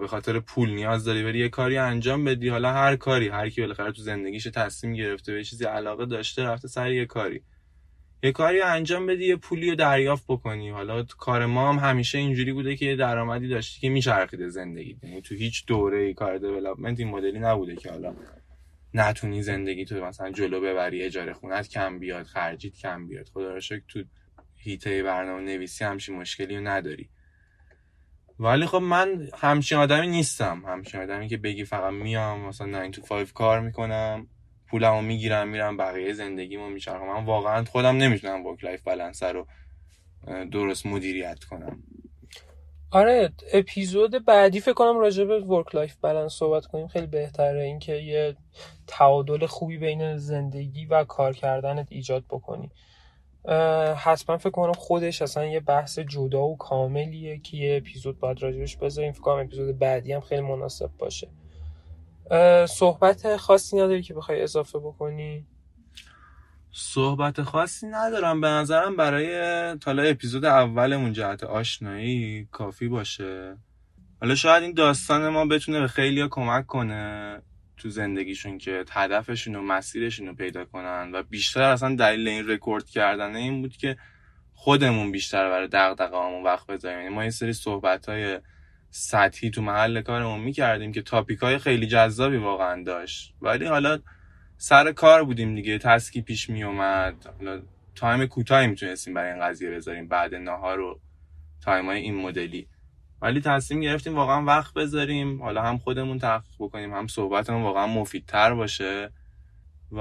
به 0.00 0.06
خاطر 0.08 0.40
پول 0.40 0.70
نیاز 0.70 1.04
داری 1.04 1.22
بری 1.24 1.38
یه 1.38 1.48
کاری 1.48 1.78
انجام 1.78 2.24
بدی. 2.24 2.48
حالا 2.48 2.72
هر 2.72 2.96
کاری 2.96 3.28
هر 3.28 3.48
کی 3.48 3.60
بالاخره 3.60 3.92
تو 3.92 4.02
زندگیش 4.02 4.44
تصمیم 4.44 4.94
گرفته 4.94 5.32
به 5.32 5.44
چیزی 5.44 5.64
علاقه 5.64 6.06
داشته 6.06 6.44
رفته 6.44 6.68
سر 6.68 6.92
یه 6.92 7.06
کاری. 7.06 7.42
یه 8.22 8.32
کاری 8.32 8.60
انجام 8.60 9.06
بدی 9.06 9.26
یه 9.26 9.36
پولی 9.36 9.70
رو 9.70 9.76
دریافت 9.76 10.24
بکنی. 10.28 10.70
حالا 10.70 11.02
کار 11.02 11.46
ما 11.46 11.72
هم 11.72 11.88
همیشه 11.88 12.18
اینجوری 12.18 12.52
بوده 12.52 12.76
که 12.76 12.96
درآمدی 12.96 13.48
داشتی 13.48 13.80
که 13.80 13.88
میچرخیده 13.88 14.48
زندگی 14.48 14.96
یعنی 15.02 15.20
تو 15.20 15.34
هیچ 15.34 15.66
دوره 15.66 15.98
ای 15.98 16.14
کار 16.14 16.38
development 16.38 17.00
این 17.00 17.08
مدلی 17.08 17.38
نبوده 17.38 17.76
که 17.76 17.90
حالا 17.90 18.14
نتونی 18.94 19.42
زندگی 19.42 19.84
تو 19.84 20.04
مثلا 20.04 20.30
جلو 20.30 20.60
ببری 20.60 21.02
اجاره 21.02 21.32
خونت 21.32 21.68
کم 21.68 21.98
بیاد 21.98 22.26
خرجیت 22.26 22.74
کم 22.74 23.06
بیاد. 23.06 23.28
خدا 23.28 23.54
رو 23.54 23.60
شکر 23.60 23.82
تو 23.88 24.04
حیطه 24.56 25.02
برنامه 25.02 25.42
نویسی 25.42 25.84
همچین 25.84 26.16
مشکلی 26.16 26.56
رو 26.56 26.68
نداری. 26.68 27.08
ولی 28.38 28.66
خب 28.66 28.78
من 28.78 29.28
همچین 29.38 29.78
آدمی 29.78 30.06
نیستم. 30.06 30.62
همچین 30.66 31.00
آدمی 31.00 31.28
که 31.28 31.36
بگی 31.36 31.64
فقط 31.64 31.92
میام 31.92 32.40
مثلا 32.40 32.66
9 32.66 32.90
to 32.92 33.00
5 33.00 33.32
کار 33.32 33.60
می‌کنم. 33.60 34.26
پولمو 34.72 35.02
می‌گیرم 35.02 35.48
میرم 35.48 35.76
بقیه 35.76 36.12
زندگیمو 36.12 36.68
میچرخونم. 36.68 37.06
من 37.06 37.24
واقعا 37.24 37.64
خودم 37.64 37.96
نمی‌تونم 37.96 38.46
work 38.46 38.64
life 38.64 38.82
balance 38.82 39.22
رو 39.22 39.46
درست 40.52 40.86
مدیریت 40.86 41.44
کنم. 41.44 41.82
آره 42.90 43.32
اپیزود 43.52 44.24
بعدی 44.24 44.60
فکر 44.60 44.72
کنم 44.72 44.98
راجع 44.98 45.24
به 45.24 45.40
work 45.40 45.74
life 45.74 45.96
balance 45.96 46.32
صحبت 46.32 46.66
کنیم. 46.66 46.86
خیلی 46.86 47.06
بهتره 47.06 47.62
اینکه 47.62 47.92
یه 47.92 48.36
تعادل 48.86 49.46
خوبی 49.46 49.78
بین 49.78 50.16
زندگی 50.16 50.86
و 50.86 51.04
کار 51.04 51.32
کردنت 51.32 51.86
ایجاد 51.90 52.24
بکنی. 52.30 52.70
حتما 53.96 54.38
فکر 54.38 54.50
کنم 54.50 54.72
خودش 54.72 55.22
اصلا 55.22 55.46
یه 55.46 55.60
بحث 55.60 55.98
جدا 55.98 56.42
و 56.42 56.56
کاملیه 56.56 57.38
که 57.38 57.56
یه 57.56 57.76
اپیزود 57.76 58.18
باید 58.18 58.42
راجبش 58.42 58.76
بذاریم. 58.76 59.12
فکر 59.12 59.22
کنم 59.22 59.44
اپیزود 59.44 59.78
بعدی 59.78 60.12
هم 60.12 60.20
خیلی 60.20 60.42
مناسب 60.42 60.90
باشه. 60.98 61.28
صحبت 62.68 63.36
خاصی 63.36 63.76
نداری 63.76 64.02
که 64.02 64.14
بخوای 64.14 64.42
اضافه 64.42 64.78
بکنی؟ 64.78 65.46
صحبت 66.72 67.42
خاصی 67.42 67.86
ندارم. 67.86 68.40
به 68.40 68.48
نظرم 68.48 68.96
برای 68.96 69.74
تالا 69.78 70.02
اپیزود 70.02 70.44
اولمون 70.44 71.12
جهت 71.12 71.44
آشنایی 71.44 72.48
کافی 72.52 72.88
باشه. 72.88 73.56
حالا 74.20 74.34
شاید 74.34 74.62
این 74.62 74.74
داستان 74.74 75.28
ما 75.28 75.46
بتونه 75.46 75.80
به 75.80 75.88
خیلی 75.88 76.28
کمک 76.30 76.66
کنه 76.66 77.42
تو 77.76 77.90
زندگیشون 77.90 78.58
که 78.58 78.84
هدفشون 78.90 79.56
و 79.56 79.62
مسیرشون 79.62 80.26
رو 80.26 80.34
پیدا 80.34 80.64
کنن. 80.64 81.10
و 81.14 81.22
بیشتر 81.22 81.62
اصلا 81.62 81.94
دلیل 81.94 82.28
این 82.28 82.48
رکورد 82.48 82.90
کردن 82.90 83.36
این 83.36 83.62
بود 83.62 83.76
که 83.76 83.96
خودمون 84.54 85.12
بیشتر 85.12 85.50
برای 85.50 85.68
دغدغه 85.72 86.16
وقت 86.44 86.66
بذاریم. 86.66 86.98
یعنی 86.98 87.14
ما 87.14 87.20
این 87.22 87.30
سری 87.30 87.52
صحبت 87.52 88.08
های 88.08 88.40
سطحی 88.94 89.50
تو 89.50 89.62
محل 89.62 90.00
کارمون 90.00 90.40
می‌کردیم 90.40 90.92
که 90.92 91.02
topic 91.02 91.38
های 91.38 91.58
خیلی 91.58 91.86
جذابی 91.86 92.36
واقعا 92.36 92.82
داشت. 92.82 93.34
ولی 93.40 93.66
حالا 93.66 93.98
سر 94.56 94.92
کار 94.92 95.24
بودیم 95.24 95.54
دیگه 95.54 95.78
task 95.78 96.13
ی 96.13 96.22
پیش 96.22 96.50
میومد 96.50 97.34
حالا 97.38 97.62
تایم 97.94 98.26
کوتاهی 98.26 98.66
می‌تونستیم 98.66 99.14
برای 99.14 99.32
این 99.32 99.42
قضیه 99.42 99.70
بذاریم 99.70 100.08
بعد 100.08 100.34
نهار 100.34 100.80
و 100.80 101.00
تایم 101.60 101.86
های 101.86 102.00
این 102.00 102.14
مدلی. 102.14 102.68
ولی 103.22 103.40
تصمیم 103.40 103.80
گرفتیم 103.80 104.14
واقعا 104.14 104.44
وقت 104.44 104.74
بذاریم 104.74 105.42
حالا 105.42 105.62
هم 105.62 105.78
خودمون 105.78 106.18
تحقیق 106.18 106.54
بکنیم 106.58 106.94
هم 106.94 107.06
صحبتمون 107.06 107.62
واقعا 107.62 107.86
مفیدتر 107.86 108.54
باشه. 108.54 109.10
و 109.92 109.98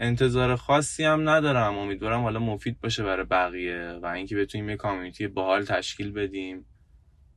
انتظار 0.00 0.56
خاصی 0.56 1.04
هم 1.04 1.28
ندارم. 1.28 1.78
امیدوارم 1.78 2.22
حالا 2.22 2.40
مفید 2.40 2.80
باشه 2.80 3.02
برای 3.02 3.24
بقیه 3.24 3.98
و 4.02 4.06
اینکه 4.06 4.36
بتونیم 4.36 4.70
یه 4.70 4.76
کامیونیتی 4.76 5.28
باحال 5.28 5.64
تشکیل 5.64 6.12
بدیم. 6.12 6.66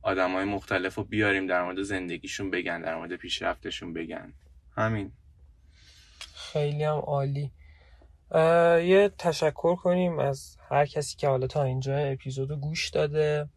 آدم 0.04 0.32
های 0.32 0.44
مختلف 0.44 0.94
رو 0.94 1.04
بیاریم 1.04 1.46
در 1.46 1.62
مورد 1.62 1.82
زندگیشون 1.82 2.50
بگن 2.50 2.82
در 2.82 2.96
مورد 2.96 3.16
پیشرفتشون 3.16 3.92
بگن. 3.92 4.32
همین. 4.76 5.12
خیلی 6.34 6.84
هم 6.84 6.98
عالی. 6.98 7.50
یه 8.84 9.10
تشکر 9.18 9.76
کنیم 9.76 10.18
از 10.18 10.56
هر 10.70 10.86
کسی 10.86 11.16
که 11.16 11.28
حالا 11.28 11.46
تا 11.46 11.62
اینجا 11.62 11.96
اپیزود 11.96 12.52
گوش 12.52 12.90
داده. 12.90 13.48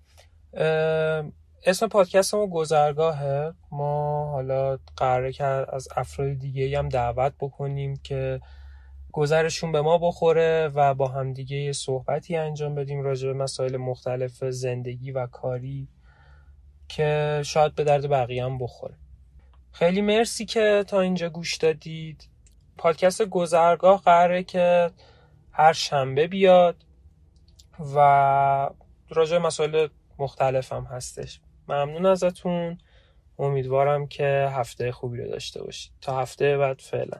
اسم 1.65 1.87
پادکست 1.87 2.35
ما 2.35 2.47
گذرگاهه. 2.47 3.53
ما 3.71 4.31
حالا 4.31 4.79
قراره 4.97 5.31
که 5.31 5.43
از 5.43 5.87
افراد 5.95 6.33
دیگه 6.33 6.77
هم 6.77 6.89
دعوت 6.89 7.33
بکنیم 7.39 7.95
که 8.03 8.41
گذرشون 9.11 9.71
به 9.71 9.81
ما 9.81 9.97
بخوره 9.97 10.71
و 10.75 10.93
با 10.93 11.07
هم 11.07 11.33
دیگه 11.33 11.57
یه 11.57 11.71
صحبتی 11.71 12.35
انجام 12.35 12.75
بدیم 12.75 13.01
راجع 13.01 13.27
به 13.27 13.33
مسائل 13.33 13.77
مختلف 13.77 14.43
زندگی 14.49 15.11
و 15.11 15.27
کاری. 15.27 15.87
که 16.87 17.41
شاید 17.45 17.75
به 17.75 17.83
درد 17.83 18.09
بقیه 18.09 18.45
هم 18.45 18.57
بخوره. 18.57 18.95
خیلی 19.71 20.01
مرسی 20.01 20.45
که 20.45 20.85
تا 20.87 21.01
اینجا 21.01 21.29
گوش 21.29 21.55
دادید. 21.55 22.29
پادکست 22.77 23.21
گذرگاه 23.25 24.01
قراره 24.01 24.43
که 24.43 24.91
هر 25.51 25.73
شنبه 25.73 26.27
بیاد 26.27 26.75
و 27.95 27.99
راجع 29.09 29.37
مسائل 29.37 29.87
مختلف 30.19 30.73
هم 30.73 30.83
هستش. 30.83 31.39
ممنون 31.67 32.05
ازتون. 32.05 32.77
امیدوارم 33.39 34.07
که 34.07 34.49
هفته 34.51 34.91
خوبی 34.91 35.17
رو 35.17 35.27
داشته 35.27 35.63
باشید. 35.63 35.91
تا 36.01 36.19
هفته 36.21 36.57
بعد 36.57 36.81
فعلا. 36.81 37.17